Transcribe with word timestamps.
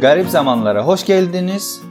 Garip 0.00 0.28
zamanlara 0.28 0.86
hoş 0.86 1.06
geldiniz. 1.06 1.82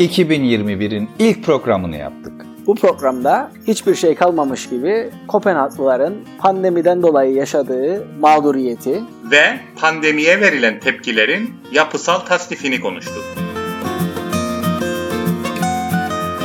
2021'in 0.00 1.08
ilk 1.18 1.44
programını 1.44 1.96
yaptık. 1.96 2.32
Bu 2.66 2.74
programda 2.74 3.50
hiçbir 3.66 3.94
şey 3.94 4.14
kalmamış 4.14 4.68
gibi 4.68 5.10
Kopenhaglıların 5.28 6.14
pandemiden 6.38 7.02
dolayı 7.02 7.34
yaşadığı 7.34 8.06
mağduriyeti 8.20 9.02
ve 9.30 9.60
pandemiye 9.76 10.40
verilen 10.40 10.80
tepkilerin 10.80 11.54
yapısal 11.72 12.18
tasnifini 12.18 12.80
konuştuk. 12.80 13.41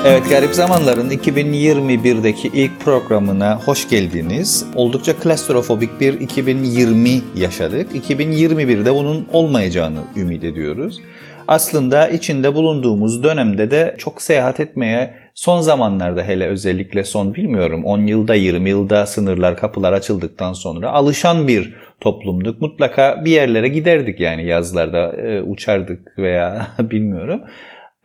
Evet 0.09 0.29
Garip 0.29 0.53
Zamanlar'ın 0.53 1.09
2021'deki 1.09 2.47
ilk 2.53 2.79
programına 2.79 3.59
hoş 3.59 3.89
geldiniz. 3.89 4.65
Oldukça 4.75 5.19
klastrofobik 5.19 6.01
bir 6.01 6.19
2020 6.19 7.09
yaşadık. 7.35 8.09
2021'de 8.09 8.95
bunun 8.95 9.27
olmayacağını 9.33 9.99
ümit 10.15 10.43
ediyoruz. 10.43 11.01
Aslında 11.47 12.07
içinde 12.07 12.55
bulunduğumuz 12.55 13.23
dönemde 13.23 13.71
de 13.71 13.95
çok 13.97 14.21
seyahat 14.21 14.59
etmeye 14.59 15.13
son 15.33 15.61
zamanlarda 15.61 16.23
hele 16.23 16.47
özellikle 16.47 17.03
son 17.03 17.35
bilmiyorum 17.35 17.85
10 17.85 17.99
yılda 17.99 18.35
20 18.35 18.69
yılda 18.69 19.05
sınırlar 19.05 19.57
kapılar 19.57 19.93
açıldıktan 19.93 20.53
sonra 20.53 20.91
alışan 20.91 21.47
bir 21.47 21.73
toplumduk. 21.99 22.61
Mutlaka 22.61 23.25
bir 23.25 23.31
yerlere 23.31 23.67
giderdik 23.67 24.19
yani 24.19 24.45
yazlarda 24.45 25.13
e, 25.13 25.41
uçardık 25.41 26.17
veya 26.17 26.67
bilmiyorum. 26.79 27.41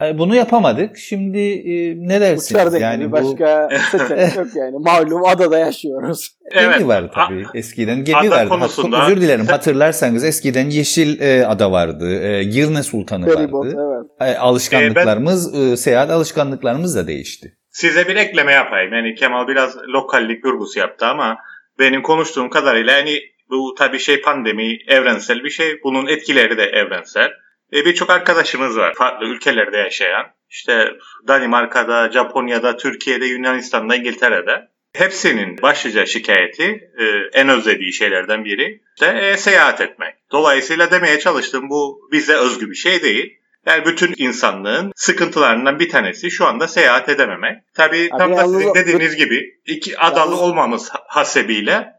E, 0.05 0.19
bunu 0.19 0.37
yapamadık. 0.37 0.99
Şimdi 0.99 1.39
e, 1.39 1.95
ne 2.09 2.21
dersiniz? 2.21 2.51
Uçardık 2.51 2.81
yani 2.81 3.09
bu... 3.09 3.13
başka 3.13 3.69
seçenek 3.91 4.37
yok 4.37 4.47
yani. 4.55 4.77
Malum 4.79 5.25
adada 5.25 5.59
yaşıyoruz. 5.59 6.31
Evet. 6.51 6.79
Gemi 6.79 6.89
var 6.89 7.11
tabii. 7.15 7.47
Eskiden 7.55 8.05
gemi 8.05 8.19
ada 8.19 8.31
vardı. 8.31 8.49
Konusunda... 8.49 9.07
Özür 9.07 9.21
dilerim. 9.21 9.47
Hatırlarsanız 9.47 10.25
eskiden 10.25 10.71
Yeşil 10.71 11.21
e, 11.21 11.47
Ada 11.47 11.73
vardı. 11.73 12.23
E, 12.23 12.45
Girne 12.45 12.83
Sultanı 12.83 13.27
Feribot, 13.27 13.67
vardı. 13.67 14.07
Evet. 14.21 14.37
E, 14.37 14.39
alışkanlıklarımız, 14.39 15.55
e, 15.55 15.71
ben... 15.71 15.75
seyahat 15.75 16.11
alışkanlıklarımız 16.11 16.97
da 16.97 17.07
değişti. 17.07 17.57
Size 17.71 18.09
bir 18.09 18.17
ekleme 18.17 18.53
yapayım. 18.53 18.93
Yani 18.93 19.15
Kemal 19.15 19.49
biraz 19.49 19.77
lokallik 19.77 20.45
vurgusu 20.45 20.79
yaptı 20.79 21.07
ama 21.07 21.37
benim 21.79 22.03
konuştuğum 22.03 22.51
kadarıyla 22.51 22.93
yani 22.93 23.19
bu 23.51 23.75
tabii 23.79 23.99
şey 23.99 24.21
pandemi 24.21 24.79
evrensel 24.89 25.45
bir 25.45 25.51
şey. 25.51 25.81
Bunun 25.85 26.07
etkileri 26.07 26.57
de 26.57 26.63
evrensel. 26.63 27.31
E, 27.73 27.85
Birçok 27.85 28.11
arkadaşımız 28.11 28.77
var 28.77 28.95
farklı 28.95 29.27
ülkelerde 29.27 29.77
yaşayan. 29.77 30.27
İşte 30.51 30.89
Danimarka'da, 31.29 32.13
Japonya'da, 32.13 32.77
Türkiye'de, 32.77 33.27
Yunanistan'da, 33.27 33.97
İngiltere'de. 33.97 34.69
Hepsinin 34.93 35.63
başlıca 35.63 36.07
şikayeti 36.07 36.91
e, 36.99 37.05
en 37.33 37.49
özlediği 37.49 37.93
şeylerden 37.93 38.45
biri 38.45 38.81
işte 38.97 39.07
e, 39.07 39.37
seyahat 39.37 39.81
etmek. 39.81 40.15
Dolayısıyla 40.33 40.91
demeye 40.91 41.19
çalıştığım 41.19 41.71
bu 41.71 42.09
bize 42.13 42.35
özgü 42.35 42.71
bir 42.71 42.75
şey 42.75 43.03
değil. 43.03 43.39
Yani 43.67 43.87
bütün 43.87 44.15
insanlığın 44.17 44.93
sıkıntılarından 44.97 45.79
bir 45.79 45.89
tanesi 45.89 46.31
şu 46.31 46.47
anda 46.47 46.69
seyahat 46.69 47.09
edememek. 47.09 47.57
Tabii 47.75 48.09
Abi 48.13 48.19
tam 48.19 48.37
da 48.37 48.45
sizin 48.45 48.75
dediğiniz 48.75 49.17
gibi 49.17 49.61
iki 49.67 49.99
adalı 49.99 50.37
olmamız 50.37 50.91
hasebiyle 50.93 51.93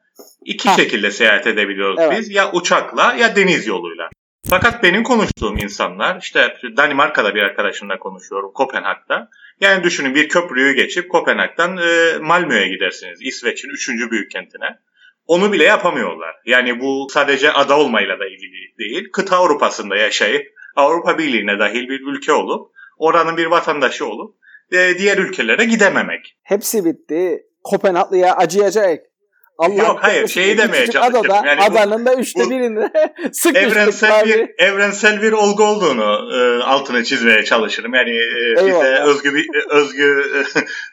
iki 0.46 0.70
ha. 0.70 0.76
şekilde 0.76 1.12
seyahat 1.12 1.48
edebiliyoruz 1.48 2.00
evet. 2.00 2.20
biz. 2.20 2.30
Ya 2.32 2.52
uçakla 2.52 3.14
ya 3.14 3.36
deniz 3.36 3.68
yoluyla. 3.68 4.10
Fakat 4.50 4.84
benim 4.84 5.04
konuştuğum 5.04 5.58
insanlar 5.58 6.20
işte 6.22 6.54
Danimarka'da 6.78 7.36
bir 7.36 7.42
arkadaşımla 7.42 8.00
konuşuyorum 8.00 8.52
Kopenhag'da. 8.54 9.30
Yani 9.62 9.84
düşünün 9.84 10.16
bir 10.16 10.30
köprüyü 10.30 10.76
geçip 10.76 11.12
Kopenhag'dan 11.12 11.78
e, 11.78 12.18
Malmö'ye 12.22 12.68
gidersiniz. 12.68 13.20
İsveç'in 13.22 13.70
üçüncü 13.70 14.12
büyük 14.12 14.32
kentine. 14.32 14.80
Onu 15.28 15.52
bile 15.52 15.64
yapamıyorlar. 15.64 16.36
Yani 16.46 16.80
bu 16.80 17.08
sadece 17.10 17.52
ada 17.52 17.80
olmayla 17.80 18.20
da 18.20 18.26
ilgili 18.26 18.78
değil. 18.80 19.10
Kıta 19.14 19.38
Avrupa'sında 19.38 19.96
yaşayıp 19.96 20.48
Avrupa 20.76 21.18
Birliği'ne 21.18 21.60
dahil 21.60 21.90
bir 21.90 22.02
ülke 22.02 22.34
olup 22.34 22.72
oranın 22.98 23.38
bir 23.38 23.46
vatandaşı 23.46 24.06
olup 24.06 24.36
e, 24.72 24.98
diğer 24.98 25.18
ülkelere 25.18 25.66
gidememek. 25.66 26.38
Hepsi 26.44 26.86
bitti. 26.86 27.44
Kopenhaglı'ya 27.64 28.36
acıyacak. 28.36 29.13
Allah 29.58 29.84
Yok 29.84 30.00
hayır 30.02 30.28
şeyi 30.28 30.58
demeye 30.58 30.88
çalışıyorum. 30.88 31.32
Adada, 31.32 31.48
yani 31.48 31.62
adanın 31.62 32.06
da 32.06 32.16
üçte 32.16 32.50
birinde 32.50 32.92
sıkıştık 33.32 33.56
evrensel 33.56 34.20
abi. 34.20 34.30
bir 34.30 34.66
evrensel 34.66 35.22
bir 35.22 35.32
olgu 35.32 35.64
olduğunu 35.64 36.30
e, 36.34 36.64
altını 36.64 37.04
çizmeye 37.04 37.46
çalışırım. 37.46 37.94
Yani 37.94 38.10
e, 38.10 38.68
bize 38.68 39.00
özgü 39.00 39.36
bir 39.36 39.50
özgü 39.70 40.24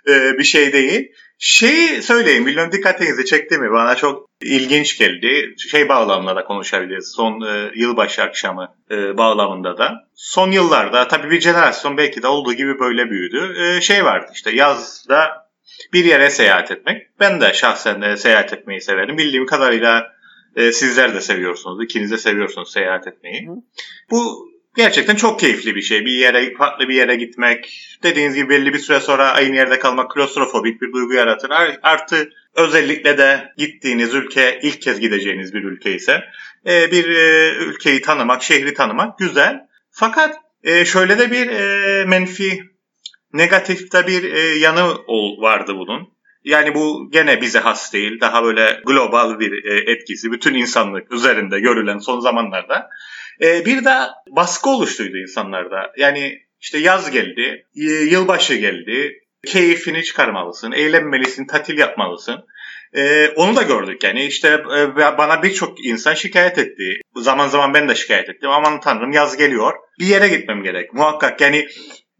e, 0.09 0.39
bir 0.39 0.45
şey 0.45 0.73
değil. 0.73 1.13
Şeyi 1.43 2.03
söyleyeyim, 2.03 2.47
bilmiyorum 2.47 2.73
dikkatinizi 2.73 3.25
çekti 3.25 3.59
mi? 3.59 3.71
Bana 3.73 3.97
çok 3.97 4.29
ilginç 4.43 4.99
geldi. 4.99 5.55
Şey 5.71 5.89
bağlamında 5.89 6.37
da 6.37 6.45
konuşabiliriz. 6.45 7.13
Son 7.17 7.41
e, 7.41 7.71
yılbaşı 7.75 8.23
akşamı 8.23 8.75
e, 8.91 9.19
bağlamında 9.19 9.79
da. 9.79 9.95
Son 10.15 10.51
yıllarda 10.51 11.09
tabii 11.09 11.31
bir 11.31 11.41
jenerasyon 11.41 11.97
belki 11.97 12.23
de 12.23 12.27
olduğu 12.27 12.53
gibi 12.53 12.79
böyle 12.79 13.11
büyüdü. 13.11 13.55
E, 13.59 13.81
şey 13.81 14.05
vardı 14.05 14.31
işte 14.35 14.51
yazda 14.51 15.40
bir 15.93 16.05
yere 16.05 16.31
seyahat 16.31 16.71
etmek. 16.71 17.21
Ben 17.21 17.41
de 17.41 17.53
şahsen 17.53 18.03
de 18.03 18.17
seyahat 18.17 18.53
etmeyi 18.53 18.81
severim. 18.81 19.19
Bildiğim 19.19 19.47
kadarıyla 19.47 20.13
e, 20.57 20.73
sizler 20.73 21.15
de 21.15 21.21
seviyorsunuz. 21.21 21.85
İkiniz 21.85 22.11
de 22.11 22.19
seviyorsunuz 22.19 22.73
seyahat 22.73 23.07
etmeyi. 23.07 23.49
Hı. 23.49 23.53
Bu 24.11 24.51
gerçekten 24.77 25.17
çok 25.17 25.41
keyifli 25.41 25.75
bir 25.75 25.83
şey. 25.83 26.05
Bir 26.05 26.13
yere, 26.13 26.55
farklı 26.55 26.89
bir 26.89 26.95
yere 26.95 27.17
gitmek. 27.17 27.87
Dediğiniz 28.03 28.35
gibi 28.35 28.49
belli 28.49 28.73
bir 28.73 28.79
süre 28.79 29.01
sonra 29.01 29.31
aynı 29.31 29.57
yerde 29.57 29.79
kalmak 29.79 30.11
klostrofobik 30.11 30.83
bir 30.83 30.93
duygu 30.93 31.13
yaratır. 31.13 31.51
Artı 31.83 32.31
özellikle 32.55 33.19
de 33.19 33.53
gittiğiniz 33.57 34.15
ülke 34.15 34.61
ilk 34.63 34.83
kez 34.83 35.01
gideceğiniz 35.01 35.55
bir 35.55 35.65
ülke 35.65 35.95
ise 35.95 36.25
e, 36.67 36.91
bir 36.93 37.09
e, 37.09 37.55
ülkeyi 37.57 38.01
tanımak, 38.01 38.43
şehri 38.43 38.75
tanımak 38.75 39.19
güzel. 39.19 39.61
Fakat 39.91 40.37
e, 40.65 40.85
şöyle 40.85 41.19
de 41.19 41.31
bir 41.31 41.51
e, 41.51 42.05
menfi 42.05 42.70
Negatifte 43.33 44.07
bir 44.07 44.33
e, 44.33 44.41
yanı 44.41 44.97
vardı 45.39 45.73
bunun. 45.77 46.09
Yani 46.45 46.75
bu 46.75 47.11
gene 47.13 47.41
bize 47.41 47.59
has 47.59 47.93
değil. 47.93 48.21
Daha 48.21 48.45
böyle 48.45 48.81
global 48.87 49.39
bir 49.39 49.65
e, 49.65 49.93
etkisi 49.93 50.33
bütün 50.33 50.55
insanlık 50.55 51.13
üzerinde 51.13 51.61
görülen 51.61 51.99
son 51.99 52.21
zamanlarda. 52.21 52.89
E, 53.43 53.67
bir 53.67 53.85
de 53.85 53.95
baskı 54.29 54.71
oluştuydu 54.71 55.17
insanlarda. 55.17 55.93
Yani 55.97 56.39
işte 56.61 56.79
yaz 56.79 57.11
geldi, 57.11 57.67
yılbaşı 58.11 58.55
geldi, 58.55 59.21
keyfini 59.47 60.05
çıkarmalısın, 60.05 60.73
eğlenmelisin, 60.73 61.47
tatil 61.47 61.79
yapmalısın. 61.79 62.45
Ee, 62.95 63.29
onu 63.29 63.57
da 63.57 63.63
gördük 63.63 64.05
yani 64.05 64.25
işte 64.25 64.49
e, 64.49 64.97
bana 64.97 65.43
birçok 65.43 65.85
insan 65.85 66.15
şikayet 66.15 66.59
etti. 66.59 67.01
Zaman 67.17 67.49
zaman 67.49 67.75
ben 67.75 67.89
de 67.89 67.95
şikayet 67.95 68.29
ettim. 68.29 68.51
Aman 68.51 68.81
tanrım 68.81 69.13
yaz 69.13 69.37
geliyor. 69.37 69.73
Bir 70.01 70.07
yere 70.07 70.29
gitmem 70.29 70.63
gerek. 70.63 70.95
Muhakkak 70.95 71.41
yani 71.41 71.69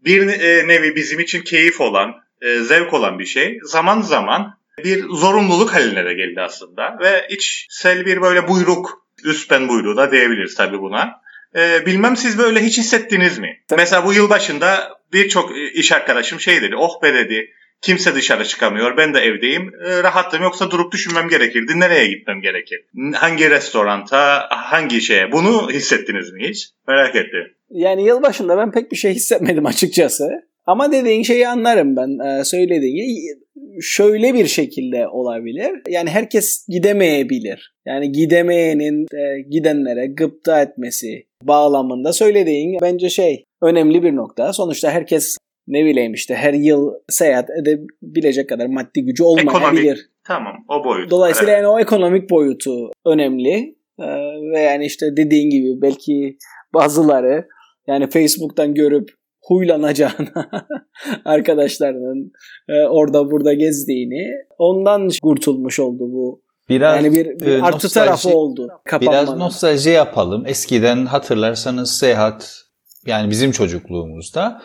bir 0.05 0.27
e, 0.27 0.67
nevi 0.67 0.95
bizim 0.95 1.19
için 1.19 1.41
keyif 1.41 1.81
olan, 1.81 2.13
e, 2.41 2.59
zevk 2.59 2.93
olan 2.93 3.19
bir 3.19 3.25
şey. 3.25 3.59
Zaman 3.63 4.01
zaman 4.01 4.53
bir 4.83 5.03
zorunluluk 5.03 5.73
haline 5.73 6.05
de 6.05 6.13
geldi 6.13 6.41
aslında. 6.41 6.97
Ve 7.01 7.27
içsel 7.29 8.05
bir 8.05 8.21
böyle 8.21 8.47
buyruk, 8.47 9.05
üstten 9.25 9.69
buyruğu 9.69 9.97
da 9.97 10.11
diyebiliriz 10.11 10.55
tabii 10.55 10.79
buna. 10.79 11.21
E, 11.55 11.85
bilmem 11.85 12.17
siz 12.17 12.37
böyle 12.37 12.59
hiç 12.59 12.77
hissettiniz 12.77 13.39
mi? 13.39 13.59
Tabii. 13.67 13.79
Mesela 13.81 14.05
bu 14.05 14.13
yıl 14.13 14.29
başında 14.29 14.97
birçok 15.13 15.51
iş 15.73 15.91
arkadaşım 15.91 16.39
şey 16.39 16.61
dedi, 16.61 16.75
oh 16.75 17.03
be 17.03 17.13
dedi, 17.13 17.49
kimse 17.81 18.15
dışarı 18.15 18.45
çıkamıyor, 18.45 18.97
ben 18.97 19.13
de 19.13 19.19
evdeyim, 19.19 19.71
e, 19.85 20.03
rahattım 20.03 20.43
yoksa 20.43 20.71
durup 20.71 20.93
düşünmem 20.93 21.29
gerekirdi, 21.29 21.79
nereye 21.79 22.07
gitmem 22.07 22.41
gerekir? 22.41 22.79
Hangi 23.13 23.49
restoranta, 23.49 24.47
hangi 24.49 25.01
şeye? 25.01 25.31
Bunu 25.31 25.71
hissettiniz 25.71 26.31
mi 26.31 26.49
hiç? 26.49 26.69
Merak 26.87 27.15
ettim. 27.15 27.53
Yani 27.71 28.03
yılbaşında 28.03 28.57
ben 28.57 28.71
pek 28.71 28.91
bir 28.91 28.97
şey 28.97 29.13
hissetmedim 29.13 29.65
açıkçası. 29.65 30.29
Ama 30.65 30.91
dediğin 30.91 31.23
şeyi 31.23 31.47
anlarım 31.47 31.95
ben. 31.95 32.19
Ee, 32.25 32.43
söylediğin 32.43 33.37
şöyle 33.81 34.33
bir 34.33 34.47
şekilde 34.47 35.07
olabilir. 35.07 35.71
Yani 35.89 36.09
herkes 36.09 36.65
gidemeyebilir. 36.67 37.73
Yani 37.85 38.11
gidemeyenin 38.11 39.05
e, 39.15 39.41
gidenlere 39.49 40.07
gıpta 40.07 40.61
etmesi 40.61 41.25
bağlamında 41.43 42.13
söylediğin 42.13 42.77
bence 42.81 43.09
şey 43.09 43.45
önemli 43.61 44.03
bir 44.03 44.15
nokta. 44.15 44.53
Sonuçta 44.53 44.91
herkes 44.91 45.37
ne 45.67 45.85
bileyim 45.85 46.13
işte 46.13 46.35
her 46.35 46.53
yıl 46.53 46.91
seyahat 47.09 47.49
edebilecek 47.49 48.49
kadar 48.49 48.65
maddi 48.65 49.05
gücü 49.05 49.23
olmayabilir. 49.23 49.81
Ekonomik, 49.81 49.97
tamam 50.27 50.53
o 50.69 50.83
boyut. 50.83 51.11
Dolayısıyla 51.11 51.53
evet. 51.53 51.63
yani 51.63 51.71
o 51.71 51.79
ekonomik 51.79 52.29
boyutu 52.29 52.91
önemli. 53.05 53.75
Ee, 53.99 54.05
ve 54.53 54.59
yani 54.59 54.85
işte 54.85 55.05
dediğin 55.17 55.49
gibi 55.49 55.81
belki 55.81 56.37
bazıları 56.73 57.47
yani 57.87 58.09
Facebook'tan 58.09 58.73
görüp 58.73 59.09
huylanacağına 59.41 60.51
arkadaşlarının 61.25 62.31
e, 62.69 62.87
orada 62.87 63.31
burada 63.31 63.53
gezdiğini 63.53 64.27
ondan 64.57 65.09
kurtulmuş 65.23 65.79
oldu 65.79 65.99
bu. 65.99 66.41
Biraz 66.69 66.95
yani 66.95 67.13
bir, 67.13 67.39
bir 67.39 67.47
e, 67.47 67.61
artı 67.61 67.89
tarafı 67.89 68.29
oldu. 68.29 68.67
Kapanmanın. 68.85 69.27
Biraz 69.27 69.37
nostalji 69.37 69.89
yapalım. 69.89 70.43
Eskiden 70.45 71.05
hatırlarsanız 71.05 71.91
seyahat 71.91 72.61
yani 73.05 73.29
bizim 73.29 73.51
çocukluğumuzda 73.51 74.61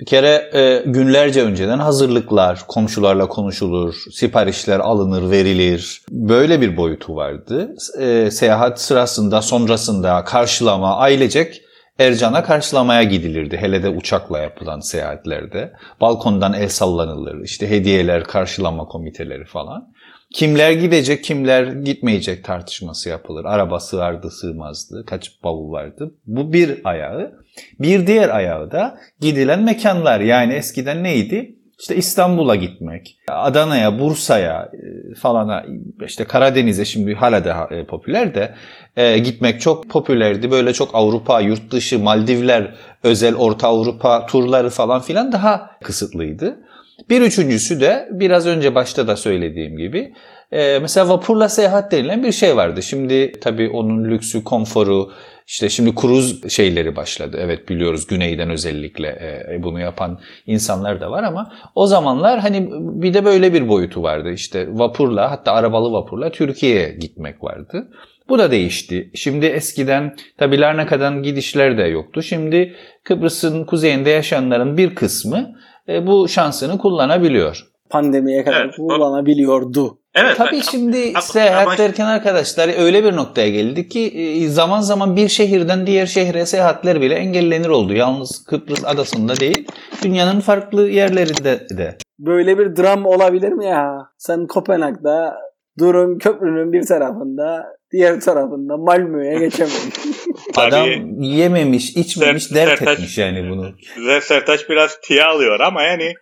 Bir 0.00 0.06
kere 0.06 0.50
e, 0.54 0.82
günlerce 0.86 1.42
önceden 1.42 1.78
hazırlıklar, 1.78 2.60
komşularla 2.68 3.28
konuşulur, 3.28 3.94
siparişler 4.12 4.78
alınır, 4.78 5.30
verilir. 5.30 6.02
Böyle 6.10 6.60
bir 6.60 6.76
boyutu 6.76 7.16
vardı. 7.16 7.74
E, 7.98 8.30
seyahat 8.30 8.80
sırasında, 8.80 9.42
sonrasında 9.42 10.24
karşılama, 10.24 10.96
ailecek 10.96 11.62
Ercan'a 12.00 12.44
karşılamaya 12.44 13.02
gidilirdi. 13.02 13.56
Hele 13.56 13.82
de 13.82 13.88
uçakla 13.88 14.38
yapılan 14.38 14.80
seyahatlerde. 14.80 15.72
Balkondan 16.00 16.52
el 16.52 16.68
sallanılır. 16.68 17.44
İşte 17.44 17.70
hediyeler, 17.70 18.24
karşılama 18.24 18.84
komiteleri 18.84 19.44
falan. 19.44 19.92
Kimler 20.34 20.72
gidecek, 20.72 21.24
kimler 21.24 21.64
gitmeyecek 21.64 22.44
tartışması 22.44 23.08
yapılır. 23.08 23.44
Araba 23.44 23.80
sığardı, 23.80 24.30
sığmazdı. 24.30 25.04
Kaç 25.06 25.44
bavul 25.44 25.72
vardı. 25.72 26.14
Bu 26.26 26.52
bir 26.52 26.80
ayağı. 26.84 27.32
Bir 27.80 28.06
diğer 28.06 28.28
ayağı 28.28 28.70
da 28.70 28.98
gidilen 29.20 29.62
mekanlar. 29.62 30.20
Yani 30.20 30.52
eskiden 30.52 31.04
neydi? 31.04 31.56
İşte 31.80 31.96
İstanbul'a 31.96 32.56
gitmek, 32.56 33.18
Adana'ya, 33.28 33.98
Bursa'ya 33.98 34.70
e, 34.72 35.14
falana, 35.14 35.64
işte 36.06 36.24
Karadeniz'e 36.24 36.84
şimdi 36.84 37.14
hala 37.14 37.44
da 37.44 37.68
e, 37.70 37.84
popüler 37.84 38.34
de 38.34 38.54
e, 38.96 39.18
gitmek 39.18 39.60
çok 39.60 39.90
popülerdi. 39.90 40.50
Böyle 40.50 40.72
çok 40.72 40.94
Avrupa, 40.94 41.40
yurt 41.40 41.70
dışı, 41.70 41.98
Maldivler, 41.98 42.74
özel 43.02 43.34
Orta 43.34 43.68
Avrupa 43.68 44.26
turları 44.26 44.70
falan 44.70 45.00
filan 45.00 45.32
daha 45.32 45.70
kısıtlıydı. 45.82 46.58
Bir 47.08 47.20
üçüncüsü 47.20 47.80
de 47.80 48.08
biraz 48.10 48.46
önce 48.46 48.74
başta 48.74 49.06
da 49.06 49.16
söylediğim 49.16 49.76
gibi 49.76 50.12
e, 50.52 50.78
mesela 50.78 51.08
vapurla 51.08 51.48
seyahat 51.48 51.92
denilen 51.92 52.22
bir 52.22 52.32
şey 52.32 52.56
vardı. 52.56 52.82
Şimdi 52.82 53.32
tabii 53.40 53.70
onun 53.70 54.04
lüksü, 54.04 54.44
konforu, 54.44 55.10
işte 55.46 55.68
şimdi 55.68 55.94
kruz 55.94 56.50
şeyleri 56.50 56.96
başladı. 56.96 57.38
Evet 57.40 57.68
biliyoruz 57.68 58.06
güneyden 58.06 58.50
özellikle 58.50 59.08
e, 59.08 59.62
bunu 59.62 59.80
yapan 59.80 60.20
insanlar 60.46 61.00
da 61.00 61.10
var 61.10 61.22
ama 61.22 61.52
o 61.74 61.86
zamanlar 61.86 62.40
hani 62.40 62.68
bir 62.72 63.14
de 63.14 63.24
böyle 63.24 63.52
bir 63.52 63.68
boyutu 63.68 64.02
vardı. 64.02 64.32
İşte 64.32 64.66
vapurla 64.70 65.30
hatta 65.30 65.52
arabalı 65.52 65.92
vapurla 65.92 66.30
Türkiye'ye 66.30 66.96
gitmek 67.00 67.44
vardı. 67.44 67.88
Bu 68.28 68.38
da 68.38 68.50
değişti. 68.50 69.10
Şimdi 69.14 69.46
eskiden 69.46 70.16
tabi 70.38 70.60
Larnaka'dan 70.60 71.22
gidişler 71.22 71.78
de 71.78 71.82
yoktu. 71.82 72.22
Şimdi 72.22 72.74
Kıbrıs'ın 73.04 73.64
kuzeyinde 73.64 74.10
yaşayanların 74.10 74.76
bir 74.76 74.94
kısmı 74.94 75.56
e, 75.90 76.06
bu 76.06 76.28
şansını 76.28 76.78
kullanabiliyor. 76.78 77.66
Pandemiye 77.90 78.44
kadar 78.44 78.64
evet, 78.64 78.76
kullanabiliyordu. 78.76 79.98
Evet. 80.14 80.36
Tabii 80.36 80.62
şimdi 80.62 81.10
ama, 81.14 81.20
seyahat 81.20 81.66
ama... 81.66 81.78
derken 81.78 82.06
arkadaşlar 82.06 82.82
öyle 82.82 83.04
bir 83.04 83.16
noktaya 83.16 83.48
geldik 83.48 83.90
ki 83.90 84.00
e, 84.00 84.48
zaman 84.48 84.80
zaman 84.80 85.16
bir 85.16 85.28
şehirden 85.28 85.86
diğer 85.86 86.06
şehre 86.06 86.46
seyahatler 86.46 87.00
bile 87.00 87.14
engellenir 87.14 87.68
oldu. 87.68 87.92
Yalnız 87.92 88.44
Kıbrıs 88.44 88.84
adasında 88.84 89.36
değil, 89.36 89.68
dünyanın 90.02 90.40
farklı 90.40 90.88
yerlerinde 90.88 91.66
de. 91.78 91.96
Böyle 92.18 92.58
bir 92.58 92.76
dram 92.76 93.06
olabilir 93.06 93.52
mi 93.52 93.66
ya? 93.66 93.98
Sen 94.18 94.46
Kopenhag'da 94.46 95.34
Durun 95.78 96.18
köprünün 96.18 96.72
bir 96.72 96.86
tarafında, 96.86 97.66
diğer 97.92 98.20
tarafında 98.20 98.76
Malmö'ye 98.76 99.38
geçememiş. 99.38 99.94
Adam 100.56 100.88
yememiş, 101.22 101.96
içmemiş, 101.96 102.44
Sert, 102.44 102.54
dert 102.54 102.78
Sertaç, 102.78 102.98
etmiş 102.98 103.18
yani 103.18 103.50
bunu. 103.50 103.72
Sertaç 104.20 104.68
biraz 104.68 105.00
tiye 105.00 105.24
alıyor 105.24 105.60
ama 105.60 105.82
yani 105.82 106.14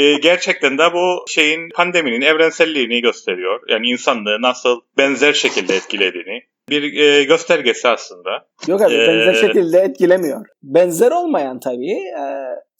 e, 0.00 0.18
gerçekten 0.18 0.78
de 0.78 0.92
bu 0.92 1.24
şeyin 1.28 1.70
pandeminin 1.74 2.20
evrenselliğini 2.20 3.00
gösteriyor. 3.00 3.60
Yani 3.68 3.88
insanlığı 3.88 4.42
nasıl 4.42 4.80
benzer 4.98 5.32
şekilde 5.32 5.76
etkilediğini 5.76 6.51
bir 6.72 7.00
e, 7.00 7.24
göstergesi 7.24 7.88
aslında. 7.88 8.30
Yok 8.66 8.82
abi 8.82 8.94
ee, 8.94 9.08
benzer 9.08 9.34
şekilde 9.34 9.78
etkilemiyor. 9.78 10.46
Benzer 10.62 11.10
olmayan 11.10 11.60
tabii. 11.60 11.92
E, 11.92 12.24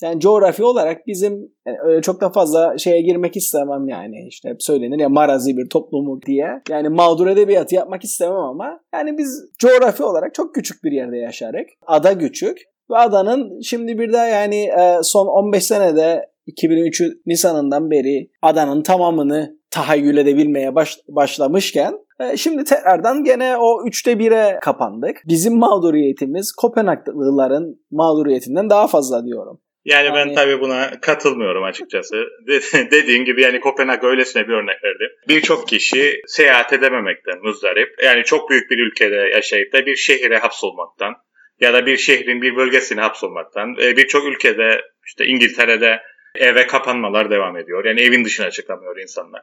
yani 0.03 0.21
coğrafi 0.21 0.65
olarak 0.65 1.07
bizim 1.07 1.33
yani 1.67 1.79
öyle 1.85 2.03
çok 2.03 2.21
da 2.21 2.31
fazla 2.31 2.79
şeye 2.79 3.03
girmek 3.03 3.37
istemem 3.37 3.89
yani. 3.89 4.27
İşte 4.29 4.49
hep 4.49 4.63
söylenir 4.63 4.99
ya 4.99 5.09
marazi 5.09 5.57
bir 5.57 5.69
toplumu 5.69 6.23
diye. 6.23 6.49
Yani 6.71 6.89
mağdur 6.89 7.27
edebiyatı 7.27 7.75
yapmak 7.75 8.05
istemem 8.05 8.37
ama 8.37 8.81
yani 8.95 9.19
biz 9.19 9.45
coğrafi 9.59 10.03
olarak 10.03 10.35
çok 10.35 10.55
küçük 10.55 10.85
bir 10.85 10.93
yerde 10.93 11.17
yaşarık. 11.17 11.69
Ada 11.87 12.19
küçük. 12.19 12.59
Ve 12.91 12.97
adanın 12.97 13.61
şimdi 13.61 13.99
bir 13.99 14.13
daha 14.13 14.27
yani 14.27 14.57
e, 14.57 14.99
son 15.03 15.27
15 15.27 15.65
senede 15.65 16.33
2003 16.47 17.03
Nisan'ından 17.27 17.91
beri 17.91 18.31
adanın 18.43 18.83
tamamını 18.83 19.57
tahayyül 19.71 20.17
edebilmeye 20.17 20.75
baş, 20.75 20.99
başlamışken 21.09 21.99
şimdi 22.37 22.65
tekrardan 22.65 23.25
gene 23.25 23.57
o 23.57 23.87
üçte 23.87 24.19
bire 24.19 24.59
kapandık. 24.63 25.17
Bizim 25.29 25.59
mağduriyetimiz 25.59 26.53
Kopenhaglıların 26.53 27.77
mağduriyetinden 27.91 28.71
daha 28.71 28.87
fazla 28.87 29.27
diyorum. 29.27 29.61
Yani, 29.85 30.07
yani 30.07 30.15
ben 30.15 30.35
tabii 30.35 30.61
buna 30.61 31.01
katılmıyorum 31.01 31.65
açıkçası. 31.65 32.25
Dediğin 32.91 33.25
gibi 33.25 33.43
yani 33.43 33.61
Kopenhag 33.61 34.05
öylesine 34.05 34.43
bir 34.43 34.53
örnek 34.53 34.85
verdi. 34.85 35.05
Birçok 35.29 35.69
kişi 35.69 36.21
seyahat 36.27 36.73
edememekten 36.73 37.39
muzdarip. 37.43 37.89
Yani 38.05 38.25
çok 38.25 38.51
büyük 38.51 38.71
bir 38.71 38.79
ülkede 38.79 39.31
yaşayıp 39.35 39.73
da 39.73 39.87
bir 39.87 39.97
şehire 39.97 40.39
hapsolmaktan 40.39 41.15
ya 41.61 41.73
da 41.73 41.87
bir 41.87 41.97
şehrin 41.97 42.43
bir 42.43 42.57
bölgesine 42.57 43.01
hapsolmaktan. 43.01 43.77
E, 43.83 43.97
birçok 43.97 44.27
ülkede 44.27 44.81
işte 45.07 45.25
İngiltere'de 45.27 46.01
eve 46.35 46.67
kapanmalar 46.67 47.31
devam 47.31 47.57
ediyor. 47.57 47.85
Yani 47.85 48.01
evin 48.01 48.25
dışına 48.25 48.51
çıkamıyor 48.51 48.97
insanlar. 48.97 49.43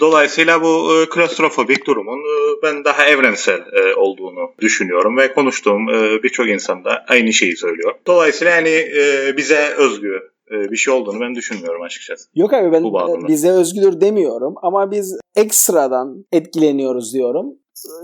Dolayısıyla 0.00 0.62
bu 0.62 0.92
e, 0.94 1.08
klostrofobik 1.08 1.86
durumun 1.86 2.18
e, 2.18 2.62
ben 2.62 2.84
daha 2.84 3.06
evrensel 3.06 3.60
e, 3.72 3.94
olduğunu 3.94 4.54
düşünüyorum 4.60 5.16
ve 5.16 5.32
konuştuğum 5.32 5.88
e, 5.88 6.22
birçok 6.22 6.48
insan 6.48 6.84
da 6.84 7.04
aynı 7.08 7.32
şeyi 7.32 7.56
söylüyor. 7.56 7.94
Dolayısıyla 8.06 8.52
yani 8.52 8.68
e, 8.68 9.34
bize 9.36 9.74
özgü 9.76 10.20
e, 10.50 10.70
bir 10.70 10.76
şey 10.76 10.94
olduğunu 10.94 11.20
ben 11.20 11.34
düşünmüyorum 11.34 11.82
açıkçası. 11.82 12.28
Yok 12.34 12.54
abi 12.54 12.72
ben 12.72 12.84
bize 13.28 13.50
özgüdür 13.50 14.00
demiyorum 14.00 14.54
ama 14.62 14.90
biz 14.90 15.20
ekstradan 15.36 16.24
etkileniyoruz 16.32 17.14
diyorum. 17.14 17.46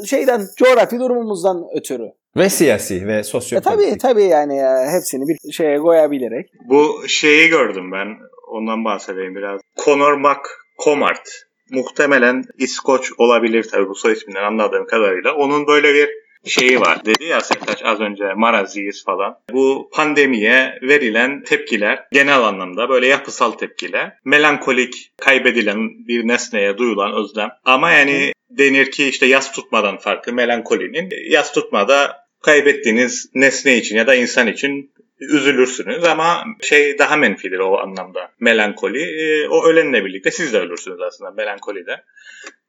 Şeyden 0.06 0.43
coğrafi 0.56 0.99
durumumuzdan 0.99 1.64
ötürü. 1.75 2.12
Ve 2.37 2.49
siyasi 2.49 3.06
ve 3.06 3.23
sosyopolitik. 3.23 3.73
E, 3.73 3.88
tabii 3.88 3.99
tabii 3.99 4.25
yani 4.25 4.56
ya, 4.56 4.93
hepsini 4.93 5.23
bir 5.29 5.53
şeye 5.53 5.79
koyabilerek. 5.79 6.47
Bu 6.65 7.09
şeyi 7.09 7.49
gördüm 7.49 7.93
ben. 7.93 8.09
Ondan 8.49 8.85
bahsedeyim 8.85 9.35
biraz. 9.35 9.61
Conor 9.85 10.12
McComart. 10.17 11.29
Muhtemelen 11.71 12.44
İskoç 12.59 13.12
olabilir 13.19 13.69
tabii 13.73 13.88
bu 13.88 13.94
soy 13.94 14.12
isminden 14.12 14.43
anladığım 14.43 14.87
kadarıyla. 14.87 15.35
Onun 15.35 15.67
böyle 15.67 15.94
bir 15.94 16.09
şeyi 16.50 16.81
var. 16.81 17.05
Dedi 17.05 17.25
ya 17.25 17.41
Sertaç 17.41 17.85
az 17.85 18.00
önce 18.00 18.25
maraziyiz 18.37 19.05
falan. 19.05 19.39
Bu 19.53 19.91
pandemiye 19.93 20.79
verilen 20.82 21.43
tepkiler 21.43 22.05
genel 22.12 22.41
anlamda 22.41 22.89
böyle 22.89 23.06
yapısal 23.06 23.53
tepkiler. 23.53 24.12
Melankolik, 24.25 25.12
kaybedilen 25.21 25.79
bir 26.09 26.29
nesneye 26.29 26.79
duyulan 26.79 27.12
özlem. 27.12 27.50
Ama 27.65 27.91
yani 27.91 28.32
denir 28.50 28.91
ki 28.91 29.09
işte 29.09 29.27
yas 29.27 29.53
tutmadan 29.53 29.97
farklı 29.99 30.32
melankolinin. 30.32 31.11
Yas 31.31 31.53
tutmada 31.53 32.26
kaybettiğiniz 32.46 33.31
nesne 33.34 33.76
için 33.76 33.96
ya 33.96 34.06
da 34.06 34.15
insan 34.15 34.46
için 34.46 34.91
üzülürsünüz 35.20 36.05
ama 36.05 36.44
şey 36.62 36.98
daha 36.98 37.17
menfidir 37.17 37.58
o 37.58 37.79
anlamda 37.79 38.32
melankoli. 38.41 39.03
E, 39.03 39.48
o 39.48 39.67
ölenle 39.67 40.05
birlikte 40.05 40.31
siz 40.31 40.53
de 40.53 40.58
ölürsünüz 40.58 41.00
aslında 41.00 41.31
melankolide. 41.31 42.03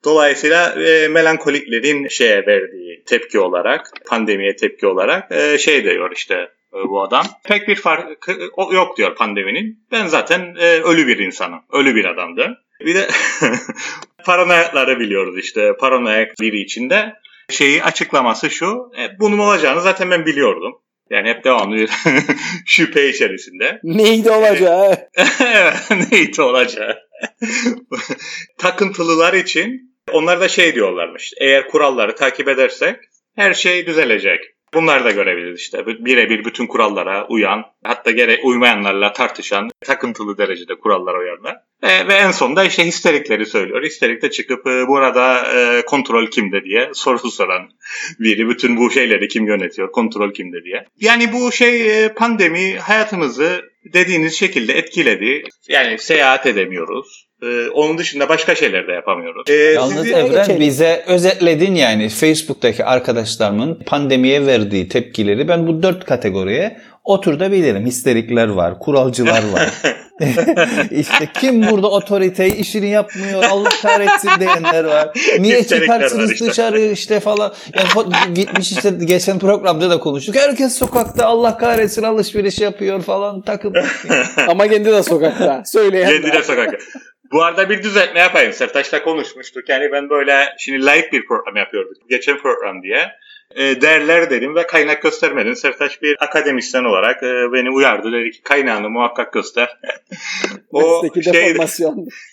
Dolayısıyla 0.03 0.73
e, 0.83 1.07
melankoliklerin 1.07 2.07
şeye 2.07 2.45
verdiği 2.45 3.03
tepki 3.05 3.39
olarak, 3.39 3.91
pandemiye 4.07 4.55
tepki 4.55 4.87
olarak 4.87 5.31
e, 5.31 5.57
şey 5.57 5.83
diyor 5.83 6.11
işte 6.15 6.35
e, 6.73 6.77
bu 6.89 7.01
adam. 7.01 7.25
Pek 7.43 7.67
bir 7.67 7.75
fark 7.75 8.27
yok 8.71 8.97
diyor 8.97 9.15
pandeminin. 9.15 9.79
Ben 9.91 10.07
zaten 10.07 10.55
e, 10.59 10.79
ölü 10.79 11.07
bir 11.07 11.17
insanım, 11.17 11.59
ölü 11.73 11.95
bir 11.95 12.05
adamdı. 12.05 12.57
Bir 12.79 12.95
de 12.95 13.07
paranoyakları 14.25 14.99
biliyoruz 14.99 15.37
işte 15.37 15.73
paranoyak 15.79 16.39
biri 16.41 16.61
içinde 16.61 17.13
şeyi 17.49 17.83
açıklaması 17.83 18.49
şu. 18.49 18.91
E, 18.97 19.19
bunun 19.19 19.37
olacağını 19.37 19.81
zaten 19.81 20.11
ben 20.11 20.25
biliyordum. 20.25 20.73
Yani 21.09 21.29
hep 21.29 21.43
devamlı 21.43 21.85
şüphe 22.65 23.09
içerisinde. 23.09 23.79
Neydi 23.83 24.31
olacağı? 24.31 24.97
neydi 26.11 26.41
olacağı. 26.41 26.97
Takıntılılar 28.57 29.33
için 29.33 29.97
onlar 30.11 30.41
da 30.41 30.47
şey 30.47 30.75
diyorlarmış. 30.75 31.33
Eğer 31.41 31.67
kuralları 31.67 32.15
takip 32.15 32.47
edersek 32.47 32.95
her 33.35 33.53
şey 33.53 33.87
düzelecek. 33.87 34.39
Bunlar 34.73 35.05
da 35.05 35.11
görebiliriz 35.11 35.59
işte. 35.59 35.85
Birebir 35.85 36.45
bütün 36.45 36.67
kurallara 36.67 37.27
uyan, 37.27 37.63
hatta 37.83 38.11
gere 38.11 38.39
uymayanlarla 38.43 39.13
tartışan, 39.13 39.69
takıntılı 39.85 40.37
derecede 40.37 40.75
kurallara 40.75 41.19
uyanlar. 41.19 41.57
E, 41.83 42.07
ve 42.07 42.13
en 42.13 42.31
sonunda 42.31 42.63
işte 42.63 42.85
histerikleri 42.85 43.45
söylüyor. 43.45 43.83
Histerikte 43.83 44.31
çıkıp 44.31 44.67
e, 44.67 44.87
burada 44.87 45.53
e, 45.55 45.81
kontrol 45.85 46.27
kimde 46.27 46.63
diye 46.63 46.89
soru 46.93 47.31
soran 47.31 47.69
biri. 48.19 48.49
Bütün 48.49 48.77
bu 48.77 48.91
şeyleri 48.91 49.27
kim 49.27 49.47
yönetiyor, 49.47 49.91
kontrol 49.91 50.33
kimde 50.33 50.63
diye. 50.63 50.85
Yani 50.99 51.33
bu 51.33 51.51
şey 51.51 52.05
e, 52.05 52.13
pandemi 52.13 52.75
hayatımızı 52.75 53.61
dediğiniz 53.93 54.39
şekilde 54.39 54.73
etkiledi. 54.73 55.43
Yani 55.69 55.97
seyahat 55.99 56.45
edemiyoruz. 56.45 57.27
Ee, 57.43 57.67
onun 57.69 57.97
dışında 57.97 58.29
başka 58.29 58.55
şeyler 58.55 58.87
de 58.87 58.91
yapamıyoruz. 58.91 59.43
Ee, 59.49 59.53
Yalnız 59.53 59.97
sizi... 59.97 60.13
Evren 60.13 60.29
geçelim. 60.29 60.61
bize 60.61 61.03
özetledin 61.07 61.75
yani 61.75 62.09
Facebook'taki 62.09 62.85
arkadaşlarımın 62.85 63.83
pandemiye 63.85 64.45
verdiği 64.45 64.89
tepkileri 64.89 65.47
ben 65.47 65.67
bu 65.67 65.83
dört 65.83 66.05
kategoriye 66.05 66.77
Otur 67.07 67.39
bilirim. 67.39 67.85
Histerikler 67.85 68.47
var, 68.47 68.79
kuralcılar 68.79 69.43
var. 69.53 69.69
İşte 70.91 71.29
kim 71.33 71.67
burada 71.67 71.91
otoriteyi 71.91 72.55
işini 72.55 72.89
yapmıyor 72.89 73.43
Allah 73.43 73.69
kahretsin 73.81 74.29
diyenler 74.39 74.83
var. 74.83 75.09
Niye 75.39 75.63
çıkarsınız 75.63 76.31
işte. 76.31 76.45
dışarı 76.45 76.81
işte 76.81 77.19
falan. 77.19 77.53
Yani 77.75 78.33
gitmiş 78.33 78.71
işte 78.71 78.93
geçen 79.03 79.39
programda 79.39 79.89
da 79.89 79.99
konuştuk. 79.99 80.35
Herkes 80.35 80.77
sokakta 80.77 81.25
Allah 81.25 81.57
kahretsin 81.57 82.03
alışveriş 82.03 82.59
yapıyor 82.59 83.01
falan 83.01 83.41
takım. 83.41 83.73
Ama 84.47 84.67
kendi 84.67 84.91
de 84.91 85.03
sokakta. 85.03 85.63
Söyleyen 85.65 86.09
Kendi 86.09 86.31
de 86.33 86.43
sokakta. 86.43 86.77
Bu 87.31 87.43
arada 87.43 87.69
bir 87.69 87.83
düzeltme 87.83 88.19
yapayım. 88.19 88.53
Sertaç'la 88.53 89.03
konuşmuştuk. 89.03 89.69
Yani 89.69 89.91
ben 89.91 90.09
böyle 90.09 90.45
şimdi 90.57 90.85
layık 90.85 91.13
bir 91.13 91.25
program 91.25 91.55
yapıyorduk. 91.55 92.09
Geçen 92.09 92.37
program 92.37 92.83
diye. 92.83 93.11
E, 93.57 93.81
değerler 93.81 94.29
dedim 94.29 94.55
ve 94.55 94.67
kaynak 94.67 95.01
göstermedim. 95.01 95.55
Sertaç 95.55 96.01
bir 96.01 96.15
akademisyen 96.23 96.83
olarak 96.83 97.23
e, 97.23 97.53
beni 97.53 97.69
uyardı. 97.69 98.11
Dedi 98.11 98.31
ki 98.31 98.41
kaynağını 98.43 98.89
muhakkak 98.89 99.33
göster. 99.33 99.77
o 100.71 101.01
şey, 101.33 101.55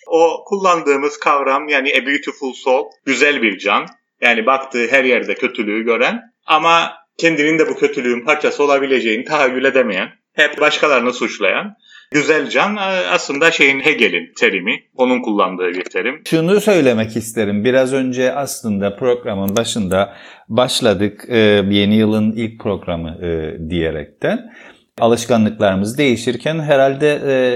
o 0.07 0.45
kullandığımız 0.45 1.19
kavram 1.19 1.69
yani 1.69 1.93
a 2.03 2.07
beautiful 2.07 2.53
soul, 2.53 2.85
güzel 3.05 3.43
bir 3.43 3.59
can. 3.59 3.87
Yani 4.21 4.47
baktığı 4.47 4.87
her 4.87 5.05
yerde 5.05 5.35
kötülüğü 5.35 5.85
gören 5.85 6.21
ama 6.47 6.93
kendinin 7.19 7.59
de 7.59 7.69
bu 7.69 7.77
kötülüğün 7.77 8.25
parçası 8.25 8.65
olabileceğini 8.65 9.25
tahayyül 9.25 9.65
edemeyen, 9.65 10.09
hep 10.33 10.61
başkalarını 10.61 11.13
suçlayan 11.13 11.77
Güzel 12.15 12.51
can 12.51 12.77
e, 12.77 12.81
aslında 13.11 13.51
şeyin 13.51 13.81
Hegel'in 13.81 14.33
terimi. 14.37 14.81
Onun 14.97 15.23
kullandığı 15.23 15.69
bir 15.73 15.85
terim. 15.85 16.23
Şunu 16.31 16.61
söylemek 16.61 17.17
isterim. 17.17 17.65
Biraz 17.65 17.93
önce 17.93 18.33
aslında 18.33 18.97
programın 18.97 19.57
başında 19.57 20.15
başladık 20.49 21.25
e, 21.29 21.39
yeni 21.71 21.95
yılın 21.95 22.33
ilk 22.33 22.61
programı 22.61 23.27
e, 23.27 23.57
diyerekten 23.71 24.53
alışkanlıklarımız 25.01 25.99
değişirken 25.99 26.61
herhalde 26.61 27.07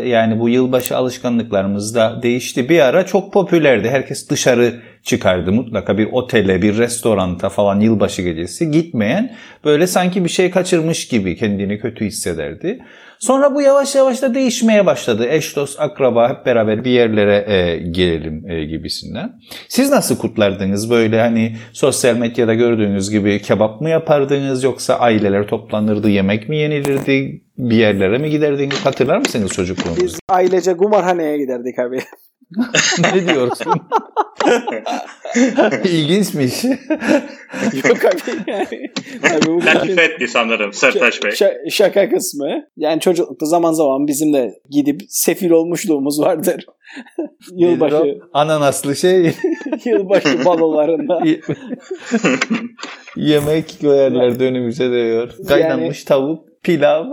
yani 0.07 0.41
bu 0.41 0.49
yılbaşı 0.49 0.97
alışkanlıklarımız 0.97 1.95
da 1.95 2.23
değişti. 2.23 2.69
Bir 2.69 2.81
ara 2.81 3.07
çok 3.07 3.33
popülerdi. 3.33 3.91
Herkes 3.91 4.31
dışarı 4.31 4.75
çıkardı. 5.03 5.53
Mutlaka 5.53 5.99
bir 5.99 6.09
otele, 6.13 6.63
bir 6.63 6.79
restoranta 6.79 7.49
falan 7.49 7.81
yılbaşı 7.81 8.23
gecesi 8.23 8.71
gitmeyen 8.71 9.37
böyle 9.65 9.87
sanki 9.87 10.25
bir 10.25 10.29
şey 10.29 10.51
kaçırmış 10.51 11.09
gibi 11.09 11.37
kendini 11.37 11.81
kötü 11.81 12.05
hissederdi. 12.05 12.79
Sonra 13.19 13.55
bu 13.55 13.63
yavaş 13.63 13.95
yavaş 13.95 14.23
da 14.23 14.35
değişmeye 14.35 14.87
başladı. 14.87 15.27
Eş, 15.29 15.57
dost, 15.57 15.81
akraba 15.81 16.31
hep 16.31 16.47
beraber 16.47 16.85
bir 16.85 16.91
yerlere 16.91 17.53
e, 17.53 17.77
gelelim 17.91 18.51
e, 18.51 18.65
gibisinden. 18.65 19.33
Siz 19.69 19.91
nasıl 19.91 20.19
kutlardınız? 20.19 20.91
Böyle 20.91 21.21
hani 21.21 21.57
sosyal 21.73 22.17
medyada 22.17 22.55
gördüğünüz 22.55 23.11
gibi 23.11 23.43
kebap 23.43 23.81
mı 23.81 23.91
yapardınız 23.91 24.65
yoksa 24.65 24.95
aileler 24.95 25.47
toplanırdı, 25.47 26.09
yemek 26.09 26.49
mi 26.49 26.57
yenilirdi, 26.57 27.43
bir 27.59 27.77
yerlere 27.77 28.19
mi 28.19 28.31
giderdiniz? 28.31 28.87
Hatırlar 28.87 29.19
mısınız 29.19 29.53
çocukluğunuzda? 29.53 30.05
Biz 30.05 30.19
ailece 30.29 30.77
kumarhaneye 30.77 31.39
giderdik 31.39 31.79
abi. 31.79 32.01
ne 33.15 33.29
diyorsun? 33.29 33.73
İlginçmiş. 35.85 36.65
Yok 37.85 38.05
abi 38.05 38.21
yani. 38.51 38.91
Abi 39.23 39.67
Latife 39.67 40.03
etti 40.03 40.29
sanırım 40.29 40.73
Sertaç 40.73 41.25
Bey. 41.25 41.31
Ş- 41.33 41.59
şaka 41.71 42.11
kısmı. 42.11 42.63
Yani 42.77 43.01
çocuklukta 43.01 43.47
zaman 43.47 43.73
zaman 43.73 44.07
bizim 44.07 44.33
de 44.33 44.55
gidip 44.71 45.01
sefil 45.09 45.51
olmuşluğumuz 45.51 46.21
vardır. 46.21 46.67
Yılbaşı. 47.57 48.19
Ananaslı 48.33 48.97
şey. 48.97 49.33
Yılbaşı 49.85 50.45
balolarında. 50.45 51.23
Yemek 53.17 53.81
koyarlar 53.81 54.41
önümüze 54.41 54.91
diyor. 54.91 55.31
Kaynanmış 55.49 55.99
yani... 55.99 56.05
tavuk, 56.05 56.45
pilav. 56.63 57.07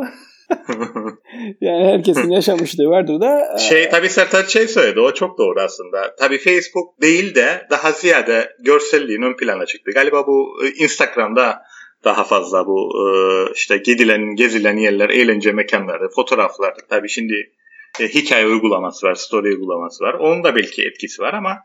yani 1.62 1.86
herkesin 1.86 2.32
yaşamışlığı 2.32 2.90
vardır 2.90 3.22
da. 3.22 3.58
Şey 3.70 3.90
tabii 3.90 4.10
Sertaç 4.10 4.50
şey 4.50 4.68
söyledi 4.68 5.00
o 5.00 5.14
çok 5.14 5.38
doğru 5.38 5.62
aslında. 5.62 6.16
Tabii 6.16 6.38
Facebook 6.38 7.02
değil 7.02 7.36
de 7.36 7.68
daha 7.70 7.92
ziyade 7.92 8.50
görselliğin 8.60 9.22
ön 9.22 9.38
plana 9.38 9.66
çıktı. 9.66 9.92
Galiba 9.92 10.28
bu 10.28 10.66
e, 10.66 10.84
Instagram'da 10.84 11.62
daha 12.04 12.24
fazla 12.24 12.66
bu 12.66 12.92
e, 13.08 13.08
işte 13.56 13.78
gidilen, 13.78 14.36
gezilen 14.36 14.78
yerler, 14.78 15.10
eğlence 15.10 15.52
mekanları, 15.52 16.10
fotoğraflar. 16.10 16.74
Tabii 16.90 17.10
şimdi 17.10 17.52
e, 18.00 18.08
hikaye 18.08 18.48
uygulaması 18.48 19.08
var, 19.08 19.16
story 19.16 19.48
uygulaması 19.48 20.04
var. 20.04 20.14
Onun 20.14 20.44
da 20.44 20.56
belki 20.56 20.84
etkisi 20.84 21.22
var 21.22 21.34
ama 21.34 21.58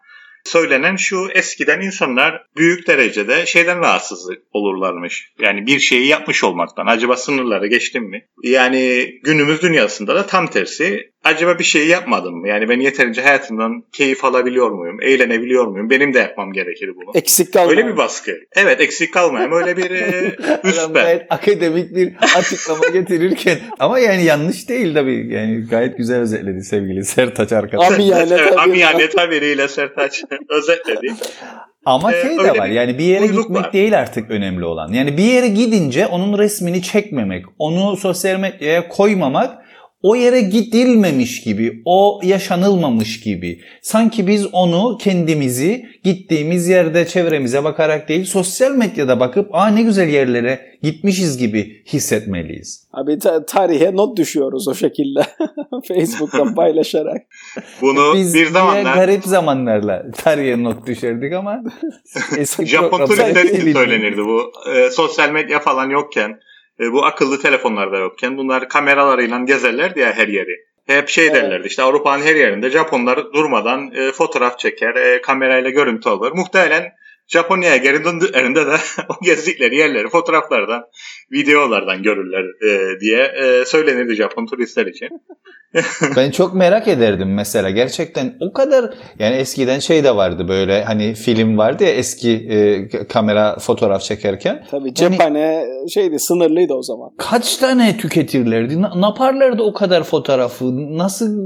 Söylenen 0.45 0.97
şu 0.97 1.29
eskiden 1.35 1.81
insanlar 1.81 2.43
büyük 2.57 2.87
derecede 2.87 3.47
şeyden 3.47 3.81
rahatsız 3.81 4.29
olurlarmış. 4.53 5.33
Yani 5.39 5.67
bir 5.67 5.79
şeyi 5.79 6.07
yapmış 6.07 6.45
olmaktan. 6.45 6.87
Acaba 6.87 7.17
sınırları 7.17 7.67
geçtim 7.67 8.05
mi? 8.05 8.27
Yani 8.43 9.11
günümüz 9.25 9.63
dünyasında 9.63 10.15
da 10.15 10.27
tam 10.27 10.47
tersi. 10.47 11.11
Acaba 11.25 11.59
bir 11.59 11.65
şey 11.65 11.89
yapmadım 11.89 12.35
mı? 12.35 12.49
Yani 12.49 12.69
ben 12.69 12.81
yeterince 12.81 13.23
hayatımdan 13.23 13.85
keyif 13.93 14.25
alabiliyor 14.25 14.71
muyum? 14.71 15.03
Eğlenebiliyor 15.03 15.67
muyum? 15.67 15.91
Benim 15.91 16.15
de 16.15 16.19
yapmam 16.19 16.53
gerekir 16.53 16.91
bunu. 16.97 17.11
Eksik 17.15 17.53
kalmayayım. 17.53 17.79
Öyle 17.83 17.93
bir 17.93 17.99
baskı. 17.99 18.33
Evet 18.57 18.81
eksik 18.81 19.15
kalmayayım. 19.15 19.53
Öyle 19.53 19.77
bir 19.77 19.91
e, 19.91 20.37
üst 20.65 20.95
ben. 20.95 21.27
akademik 21.31 21.95
bir 21.95 22.13
açıklama 22.37 22.89
getirirken 22.93 23.59
ama 23.79 23.99
yani 23.99 24.25
yanlış 24.25 24.69
değil 24.69 24.95
tabii. 24.95 25.33
Yani 25.33 25.67
gayet 25.71 25.99
güzel 25.99 26.21
özetledi 26.21 26.63
sevgili 26.63 27.05
Sertaç 27.05 27.53
arkadaş. 27.53 27.93
Amiyane 27.93 28.35
evet, 28.35 28.59
amiyane 28.59 29.09
tabiriyle 29.09 29.69
Sertaç 29.69 30.25
özetledi. 30.49 31.15
Ama 31.85 32.13
ee, 32.13 32.23
şey 32.23 32.39
de 32.39 32.59
var 32.59 32.69
yani 32.69 32.99
bir 32.99 33.05
yere 33.05 33.27
gitmek 33.27 33.65
var. 33.65 33.73
değil 33.73 33.99
artık 33.99 34.31
önemli 34.31 34.65
olan. 34.65 34.93
Yani 34.93 35.17
bir 35.17 35.25
yere 35.25 35.49
gidince 35.49 36.07
onun 36.07 36.39
resmini 36.39 36.83
çekmemek, 36.83 37.45
onu 37.59 37.97
sosyal 37.97 38.41
medyaya 38.41 38.89
koymamak 38.89 39.70
o 40.03 40.15
yere 40.15 40.41
gidilmemiş 40.41 41.43
gibi, 41.43 41.83
o 41.85 42.21
yaşanılmamış 42.23 43.21
gibi. 43.21 43.61
Sanki 43.83 44.27
biz 44.27 44.47
onu 44.53 44.99
kendimizi 44.99 45.87
gittiğimiz 46.05 46.69
yerde 46.69 47.07
çevremize 47.07 47.65
bakarak 47.65 48.09
değil, 48.09 48.25
sosyal 48.25 48.73
medyada 48.73 49.21
bakıp 49.21 49.55
aa 49.55 49.67
ne 49.67 49.83
güzel 49.83 50.09
yerlere 50.09 50.61
gitmişiz 50.83 51.39
gibi 51.39 51.83
hissetmeliyiz. 51.93 52.87
Abi 52.93 53.19
ta- 53.19 53.47
tarihe 53.47 53.97
not 53.97 54.17
düşüyoruz 54.17 54.69
o 54.69 54.75
şekilde. 54.75 55.21
Facebook'tan 55.89 56.55
paylaşarak. 56.55 57.23
Bunu 57.83 58.15
biz 58.15 58.35
bir 58.35 58.47
zamanlar... 58.47 58.95
garip 58.95 59.25
zamanlarla 59.25 60.11
tarihe 60.11 60.63
not 60.63 60.87
düşerdik 60.87 61.33
ama 61.33 61.63
eski 62.39 62.67
Japon 62.67 63.07
turistler 63.07 63.45
için 63.45 63.73
söylenirdi 63.73 64.25
bu. 64.25 64.53
E, 64.75 64.91
sosyal 64.91 65.31
medya 65.31 65.59
falan 65.59 65.91
yokken 65.91 66.41
e, 66.81 66.93
bu 66.93 67.05
akıllı 67.05 67.41
telefonlarda 67.41 67.99
yokken 67.99 68.37
bunlar 68.37 68.69
kameralarıyla 68.69 69.39
gezerler 69.39 69.95
diye 69.95 70.13
her 70.13 70.29
yeri. 70.29 70.71
Hep 70.87 71.09
şey 71.09 71.27
evet. 71.27 71.35
derlerdi 71.35 71.67
işte 71.67 71.83
Avrupa'nın 71.83 72.23
her 72.23 72.35
yerinde 72.35 72.71
Japonlar 72.71 73.33
durmadan 73.33 73.91
e, 73.95 74.13
fotoğraf 74.13 74.59
çeker, 74.59 74.95
e, 74.95 75.21
kamerayla 75.21 75.71
görüntü 75.71 76.09
alır. 76.09 76.33
Muhtemelen 76.33 76.93
Japonya'ya 77.31 77.77
geri 77.77 78.05
döndüklerinde 78.05 78.67
de 78.67 78.77
o 79.09 79.25
gezdikleri 79.25 79.77
yerleri 79.77 80.09
fotoğraflardan, 80.09 80.83
videolardan 81.33 82.03
görürler 82.03 82.45
e, 82.69 83.01
diye 83.01 83.23
e, 83.23 83.65
söylenirdi 83.65 84.15
Japon 84.15 84.47
turistler 84.47 84.87
için. 84.87 85.09
ben 86.17 86.31
çok 86.31 86.55
merak 86.55 86.89
ederdim 86.89 87.35
mesela 87.35 87.71
gerçekten 87.71 88.37
o 88.41 88.53
kadar 88.53 88.95
yani 89.19 89.37
eskiden 89.37 89.79
şey 89.79 90.05
de 90.05 90.17
vardı 90.17 90.49
böyle 90.49 90.85
hani 90.85 91.15
film 91.15 91.59
vardı 91.59 91.85
ya 91.85 91.91
eski 91.91 92.31
e, 92.31 92.89
kamera 93.05 93.59
fotoğraf 93.59 94.03
çekerken. 94.03 94.65
Tabii 94.71 94.95
cephane 94.95 95.41
yani, 95.41 95.91
şeydi 95.91 96.19
sınırlıydı 96.19 96.75
o 96.75 96.83
zaman. 96.83 97.11
Kaç 97.19 97.57
tane 97.57 97.97
tüketirlerdi? 97.97 98.83
Ne 98.83 99.07
yaparlardı 99.07 99.63
o 99.63 99.73
kadar 99.73 100.03
fotoğrafı? 100.03 100.65
Nasıl 100.99 101.39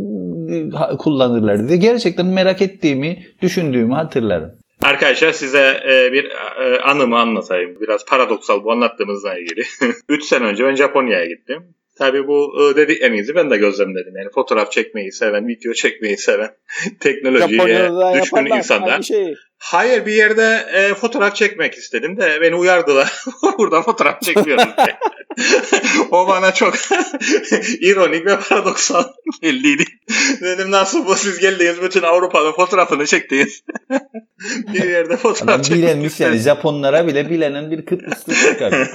e, 0.50 0.96
kullanırlardı 0.98 1.68
diye 1.68 1.78
gerçekten 1.78 2.26
merak 2.26 2.62
ettiğimi, 2.62 3.18
düşündüğümü 3.42 3.94
hatırlarım. 3.94 4.63
Arkadaşlar 4.82 5.32
size 5.32 5.82
e, 5.88 6.12
bir 6.12 6.30
e, 6.60 6.80
anımı 6.80 7.18
anlatayım. 7.18 7.80
Biraz 7.80 8.04
paradoksal 8.04 8.64
bu 8.64 8.72
anlattığımızla 8.72 9.38
ilgili. 9.38 9.62
3 10.08 10.24
sene 10.24 10.44
önce 10.44 10.64
ben 10.64 10.74
Japonya'ya 10.74 11.26
gittim. 11.26 11.74
Tabii 11.98 12.26
bu 12.26 12.54
e, 12.60 12.76
dediklerinizi 12.76 13.34
ben 13.34 13.50
de 13.50 13.56
gözlemledim. 13.56 14.16
Yani 14.16 14.30
fotoğraf 14.34 14.72
çekmeyi 14.72 15.12
seven, 15.12 15.48
video 15.48 15.72
çekmeyi 15.72 16.16
seven, 16.16 16.50
teknolojiye 17.00 17.90
düşkün 18.22 18.56
insanlar. 18.56 19.02
Şey. 19.02 19.34
Hayır 19.64 20.06
bir 20.06 20.12
yerde 20.12 20.66
e, 20.72 20.94
fotoğraf 20.94 21.36
çekmek 21.36 21.74
istedim 21.74 22.16
de 22.16 22.40
beni 22.40 22.54
uyardılar. 22.54 23.24
Burada 23.58 23.82
fotoğraf 23.82 24.22
çekmiyoruz. 24.22 24.64
o 26.10 26.28
bana 26.28 26.54
çok 26.54 26.74
ironik 27.80 28.26
ve 28.26 28.38
paradoksal 28.48 29.04
belliydi. 29.42 29.84
Dedim 30.40 30.70
nasıl 30.70 31.06
bu 31.06 31.14
siz 31.14 31.38
geldiniz 31.38 31.82
bütün 31.82 32.02
Avrupa'nın 32.02 32.52
fotoğrafını 32.52 33.06
çektiniz. 33.06 33.62
bir 34.72 34.90
yerde 34.90 35.16
fotoğraf 35.16 35.64
çekmek 35.64 35.82
Bilenmiş 35.82 36.20
yani 36.20 36.38
Japonlara 36.38 37.06
bile 37.06 37.30
bilenen 37.30 37.70
bir 37.70 37.86
Kıbrıslı 37.86 38.34
çıkar. 38.34 38.88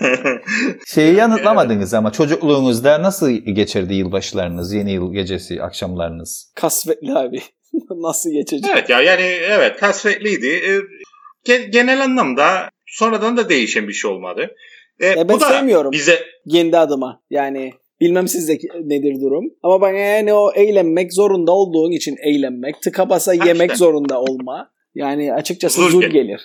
Şeyi 0.87 1.15
yanıtlamadınız 1.15 1.93
ama 1.93 2.11
çocukluğunuzda 2.11 3.01
nasıl 3.01 3.29
geçirdi 3.29 3.93
yılbaşlarınız, 3.93 4.73
yeni 4.73 4.91
yıl 4.91 5.13
gecesi, 5.13 5.63
akşamlarınız? 5.63 6.51
Kasvetli 6.55 7.13
abi. 7.13 7.41
nasıl 7.89 8.29
geçecek? 8.31 8.71
Evet 8.73 8.89
ya 8.89 9.01
yani 9.01 9.21
evet 9.49 9.79
kasvetliydi. 9.79 10.47
Ee, 10.47 11.57
genel 11.57 12.03
anlamda 12.03 12.69
sonradan 12.85 13.37
da 13.37 13.49
değişen 13.49 13.87
bir 13.87 13.93
şey 13.93 14.11
olmadı. 14.11 14.55
E, 14.99 15.07
ya 15.07 15.15
ben 15.15 15.29
bu 15.29 15.39
da 15.39 15.49
sevmiyorum 15.49 15.91
bize 15.91 16.19
kendi 16.51 16.77
adıma. 16.77 17.21
Yani 17.29 17.73
Bilmem 18.01 18.27
sizde 18.27 18.57
nedir 18.83 19.21
durum. 19.21 19.43
Ama 19.63 19.81
bana 19.81 19.97
yani 19.97 20.33
o 20.33 20.51
eğlenmek 20.51 21.13
zorunda 21.13 21.51
olduğun 21.51 21.91
için 21.91 22.15
eğlenmek, 22.23 22.81
tıka 22.81 23.09
basa 23.09 23.33
yemek 23.33 23.71
işte. 23.71 23.75
zorunda 23.75 24.21
olma. 24.21 24.71
Yani 24.95 25.33
açıkçası 25.33 25.81
Zul 25.81 25.89
zul 25.89 26.03
gelir. 26.03 26.41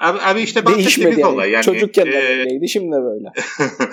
Abi, 0.00 0.18
abi 0.22 0.40
işte 0.40 0.64
bahsettiğimiz 0.64 1.18
yani. 1.18 1.34
olay. 1.34 1.50
Yani, 1.50 1.64
Çocukken 1.64 2.06
de 2.06 2.18
e, 2.18 2.38
böyleydi 2.38 2.68
şimdi 2.68 2.86
de 2.86 3.00
böyle. 3.02 3.28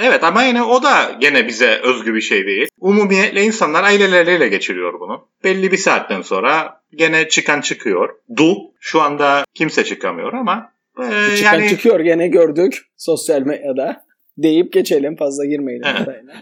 evet 0.00 0.24
ama 0.24 0.42
yine 0.42 0.62
o 0.62 0.82
da 0.82 1.16
gene 1.20 1.48
bize 1.48 1.80
özgü 1.82 2.14
bir 2.14 2.20
şey 2.20 2.46
değil. 2.46 2.68
Umumiyetle 2.80 3.42
insanlar 3.42 3.84
aileleriyle 3.84 4.48
geçiriyor 4.48 5.00
bunu. 5.00 5.28
Belli 5.44 5.72
bir 5.72 5.76
saatten 5.76 6.22
sonra 6.22 6.80
gene 6.94 7.28
çıkan 7.28 7.60
çıkıyor. 7.60 8.08
Du 8.36 8.56
şu 8.80 9.02
anda 9.02 9.44
kimse 9.54 9.84
çıkamıyor 9.84 10.32
ama 10.32 10.72
e, 10.98 11.36
Çıkan 11.36 11.54
yani 11.54 11.68
çıkıyor 11.68 12.00
gene 12.00 12.28
gördük 12.28 12.78
sosyal 12.96 13.40
medyada. 13.40 14.05
Deyip 14.38 14.72
geçelim 14.72 15.16
fazla 15.16 15.44
girmeyelim. 15.44 15.86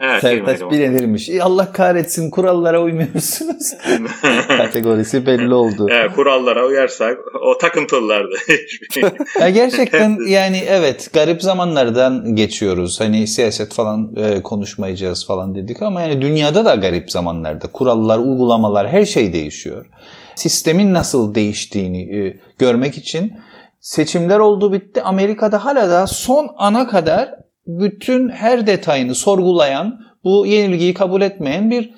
Evet. 0.01 0.21
Sertaç 0.21 0.61
bilinirmiş. 0.71 1.29
"İyi, 1.29 1.43
Allah 1.43 1.73
kahretsin 1.73 2.31
kurallara 2.31 2.83
uymuyorsunuz. 2.83 3.75
Kategorisi 4.49 5.27
belli 5.27 5.55
oldu. 5.55 5.89
Evet, 5.91 6.13
kurallara 6.15 6.67
uyarsak 6.67 7.19
o 7.49 7.59
takıntılılardı. 7.59 8.35
Ya 9.41 9.51
gerçekten 9.51 10.19
yani 10.29 10.63
evet 10.69 11.11
garip 11.13 11.43
zamanlardan 11.43 12.37
geçiyoruz. 12.37 13.01
Hani 13.01 13.27
siyaset 13.27 13.75
falan 13.75 14.17
e, 14.17 14.43
konuşmayacağız 14.43 15.27
falan 15.27 15.55
dedik 15.55 15.83
ama 15.83 16.01
yani 16.03 16.23
dünyada 16.23 16.65
da 16.65 16.75
garip 16.75 17.11
zamanlarda 17.11 17.67
kurallar, 17.73 18.19
uygulamalar 18.19 18.89
her 18.89 19.05
şey 19.05 19.33
değişiyor. 19.33 19.87
Sistemin 20.35 20.95
nasıl 20.95 21.35
değiştiğini 21.35 22.17
e, 22.19 22.37
görmek 22.59 22.99
için 22.99 23.33
seçimler 23.81 24.39
oldu 24.39 24.73
bitti. 24.73 25.03
Amerika'da 25.03 25.65
hala 25.65 25.91
da 25.91 26.07
son 26.07 26.49
ana 26.57 26.89
kadar 26.89 27.44
bütün 27.67 28.29
her 28.29 28.67
detayını 28.67 29.15
sorgulayan, 29.15 30.01
bu 30.25 30.47
yenilgiyi 30.47 30.95
kabul 30.95 31.23
etmeyen 31.23 31.71
bir 31.71 31.95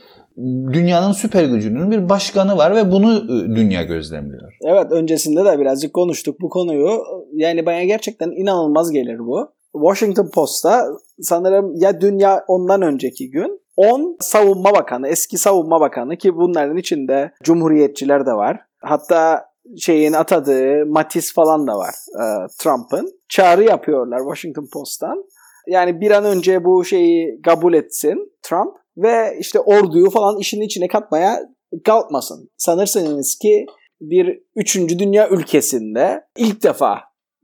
dünyanın 0.73 1.13
süper 1.13 1.45
gücünün 1.45 1.91
bir 1.91 2.09
başkanı 2.09 2.57
var 2.57 2.77
ve 2.77 2.93
bunu 2.93 3.15
e, 3.15 3.57
dünya 3.57 3.83
gözlemliyor. 3.83 4.57
Evet 4.65 4.93
öncesinde 4.93 5.45
de 5.45 5.59
birazcık 5.59 5.95
konuştuk 5.95 6.41
bu 6.41 6.49
konuyu. 6.49 7.03
Yani 7.33 7.67
bana 7.67 7.85
gerçekten 7.85 8.31
inanılmaz 8.31 8.91
gelir 8.91 9.19
bu. 9.19 9.49
Washington 9.73 10.31
Post'ta 10.35 10.87
sanırım 11.21 11.75
ya 11.77 12.01
dünya 12.01 12.45
ondan 12.49 12.83
önceki 12.83 13.31
gün 13.31 13.61
10 13.77 14.17
savunma 14.21 14.75
bakanı, 14.75 15.09
eski 15.09 15.39
savunma 15.39 15.81
bakanı 15.81 16.17
ki 16.17 16.37
bunların 16.37 16.77
içinde 16.77 17.33
cumhuriyetçiler 17.43 18.27
de 18.27 18.33
var. 18.33 18.61
Hatta 18.79 19.45
şeyin 19.79 20.13
atadığı 20.13 20.87
Mattis 20.87 21.35
falan 21.35 21.67
da 21.67 21.79
var 21.79 21.95
e, 22.15 22.25
Trump'ın. 22.59 23.13
Çağrı 23.29 23.65
yapıyorlar 23.65 24.19
Washington 24.19 24.69
Post'tan. 24.73 25.25
Yani 25.67 26.01
bir 26.01 26.11
an 26.11 26.25
önce 26.25 26.65
bu 26.65 26.85
şeyi 26.85 27.41
kabul 27.43 27.75
etsin 27.75 28.33
Trump 28.43 28.77
ve 28.97 29.37
işte 29.41 29.61
orduyu 29.61 30.11
falan 30.11 30.39
işin 30.39 30.61
içine 30.61 30.89
katmaya 30.89 31.41
kalkmasın. 31.85 32.51
Sanırsınız 32.57 33.39
ki 33.39 33.67
bir 34.01 34.41
üçüncü 34.57 34.99
dünya 34.99 35.29
ülkesinde 35.29 36.25
ilk 36.37 36.63
defa 36.63 37.01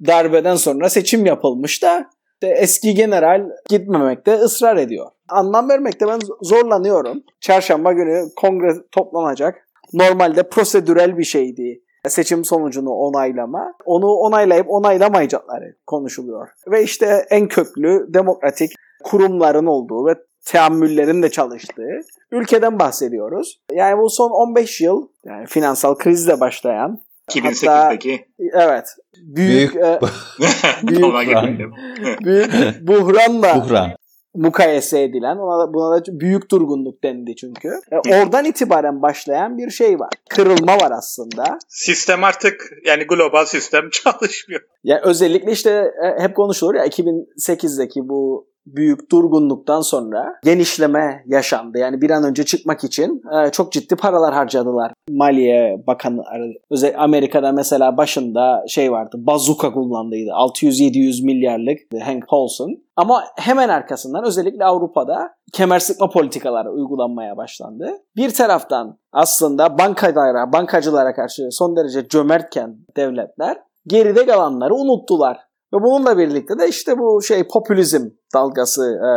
darbeden 0.06 0.56
sonra 0.56 0.88
seçim 0.88 1.26
yapılmış 1.26 1.82
da 1.82 2.10
işte 2.42 2.54
eski 2.62 2.94
general 2.94 3.42
gitmemekte 3.68 4.34
ısrar 4.34 4.76
ediyor. 4.76 5.06
Anlam 5.28 5.68
vermekte 5.68 6.06
ben 6.06 6.20
zorlanıyorum. 6.42 7.22
Çarşamba 7.40 7.92
günü 7.92 8.24
kongre 8.36 8.72
toplanacak. 8.92 9.68
Normalde 9.92 10.48
prosedürel 10.48 11.18
bir 11.18 11.24
şeydi 11.24 11.81
seçim 12.10 12.44
sonucunu 12.44 12.90
onaylama. 12.90 13.74
Onu 13.84 14.06
onaylayıp 14.06 14.66
onaylamayacakları 14.70 15.74
konuşuluyor. 15.86 16.48
Ve 16.70 16.82
işte 16.82 17.26
en 17.30 17.48
köklü 17.48 18.06
demokratik 18.14 18.72
kurumların 19.04 19.66
olduğu 19.66 20.06
ve 20.06 20.14
teamüllerin 20.46 21.22
de 21.22 21.30
çalıştığı 21.30 22.00
ülkeden 22.32 22.78
bahsediyoruz. 22.78 23.60
Yani 23.72 23.98
bu 23.98 24.10
son 24.10 24.30
15 24.30 24.80
yıl 24.80 25.08
yani 25.24 25.46
finansal 25.46 25.94
krizle 25.94 26.40
başlayan 26.40 26.98
2008'deki 27.30 28.26
evet 28.52 28.86
büyük 29.22 29.74
Büyük- 29.74 29.84
e, 29.86 29.98
büyük- 30.82 31.00
büyük 32.24 32.52
buhranla 32.80 33.54
Buhran. 33.64 33.90
Mukayese 34.34 35.02
edilen 35.02 35.36
ona 35.36 35.58
da, 35.58 35.74
buna 35.74 35.96
da 35.96 36.20
büyük 36.20 36.50
durgunluk 36.50 37.04
dendi 37.04 37.36
çünkü. 37.36 37.68
E, 38.08 38.22
oradan 38.22 38.44
itibaren 38.44 39.02
başlayan 39.02 39.58
bir 39.58 39.70
şey 39.70 40.00
var. 40.00 40.10
Kırılma 40.28 40.76
var 40.76 40.90
aslında. 40.90 41.58
Sistem 41.68 42.24
artık 42.24 42.70
yani 42.86 43.04
global 43.04 43.44
sistem 43.44 43.90
çalışmıyor. 43.92 44.60
Ya 44.84 45.00
özellikle 45.04 45.52
işte 45.52 45.70
e, 45.70 46.22
hep 46.22 46.36
konuşulur 46.36 46.74
ya 46.74 46.86
2008'deki 46.86 48.08
bu 48.08 48.52
büyük 48.66 49.10
durgunluktan 49.10 49.80
sonra 49.80 50.34
genişleme 50.44 51.24
yaşandı. 51.26 51.78
Yani 51.78 52.00
bir 52.00 52.10
an 52.10 52.24
önce 52.24 52.44
çıkmak 52.44 52.84
için 52.84 53.22
e, 53.34 53.50
çok 53.50 53.72
ciddi 53.72 53.96
paralar 53.96 54.34
harcadılar. 54.34 54.92
Maliye 55.16 55.82
Bakanı 55.86 56.22
özel 56.70 56.94
Amerika'da 56.98 57.52
mesela 57.52 57.96
başında 57.96 58.64
şey 58.68 58.92
vardı. 58.92 59.16
Bazuka 59.18 59.72
kullandıydı. 59.72 60.30
600-700 60.30 61.24
milyarlık 61.24 61.78
Hank 62.04 62.28
Paulson. 62.28 62.70
Ama 62.96 63.24
hemen 63.36 63.68
arkasından 63.68 64.24
özellikle 64.24 64.64
Avrupa'da 64.64 65.30
kemer 65.52 65.78
sıkma 65.78 66.10
politikaları 66.10 66.70
uygulanmaya 66.70 67.36
başlandı. 67.36 67.90
Bir 68.16 68.30
taraftan 68.30 68.98
aslında 69.12 69.78
bankalara, 69.78 70.52
bankacılara 70.52 71.14
karşı 71.14 71.48
son 71.50 71.76
derece 71.76 72.08
cömertken 72.08 72.76
devletler 72.96 73.56
geride 73.86 74.26
kalanları 74.26 74.74
unuttular. 74.74 75.38
Ve 75.74 75.82
bununla 75.82 76.18
birlikte 76.18 76.58
de 76.58 76.68
işte 76.68 76.98
bu 76.98 77.22
şey 77.22 77.48
popülizm 77.48 78.08
dalgası 78.34 78.82
e, 78.82 79.10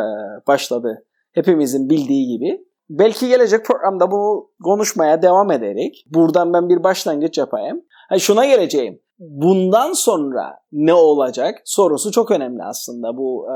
başladı. 0.48 1.06
Hepimizin 1.32 1.90
bildiği 1.90 2.28
gibi. 2.28 2.66
Belki 2.90 3.28
gelecek 3.28 3.66
programda 3.66 4.12
bunu 4.12 4.50
konuşmaya 4.64 5.22
devam 5.22 5.52
ederek 5.52 6.06
buradan 6.08 6.54
ben 6.54 6.70
bir 6.70 6.84
başlangıç 6.84 7.38
yapayım. 7.38 7.82
Ha, 8.10 8.20
şuna 8.20 8.46
geleceğim. 8.46 9.00
Bundan 9.20 9.94
sonra 9.94 10.60
ne 10.72 10.94
olacak 10.94 11.62
sorusu 11.66 12.12
çok 12.12 12.32
önemli 12.32 12.64
aslında 12.64 13.18
bu 13.18 13.48
e, 13.50 13.56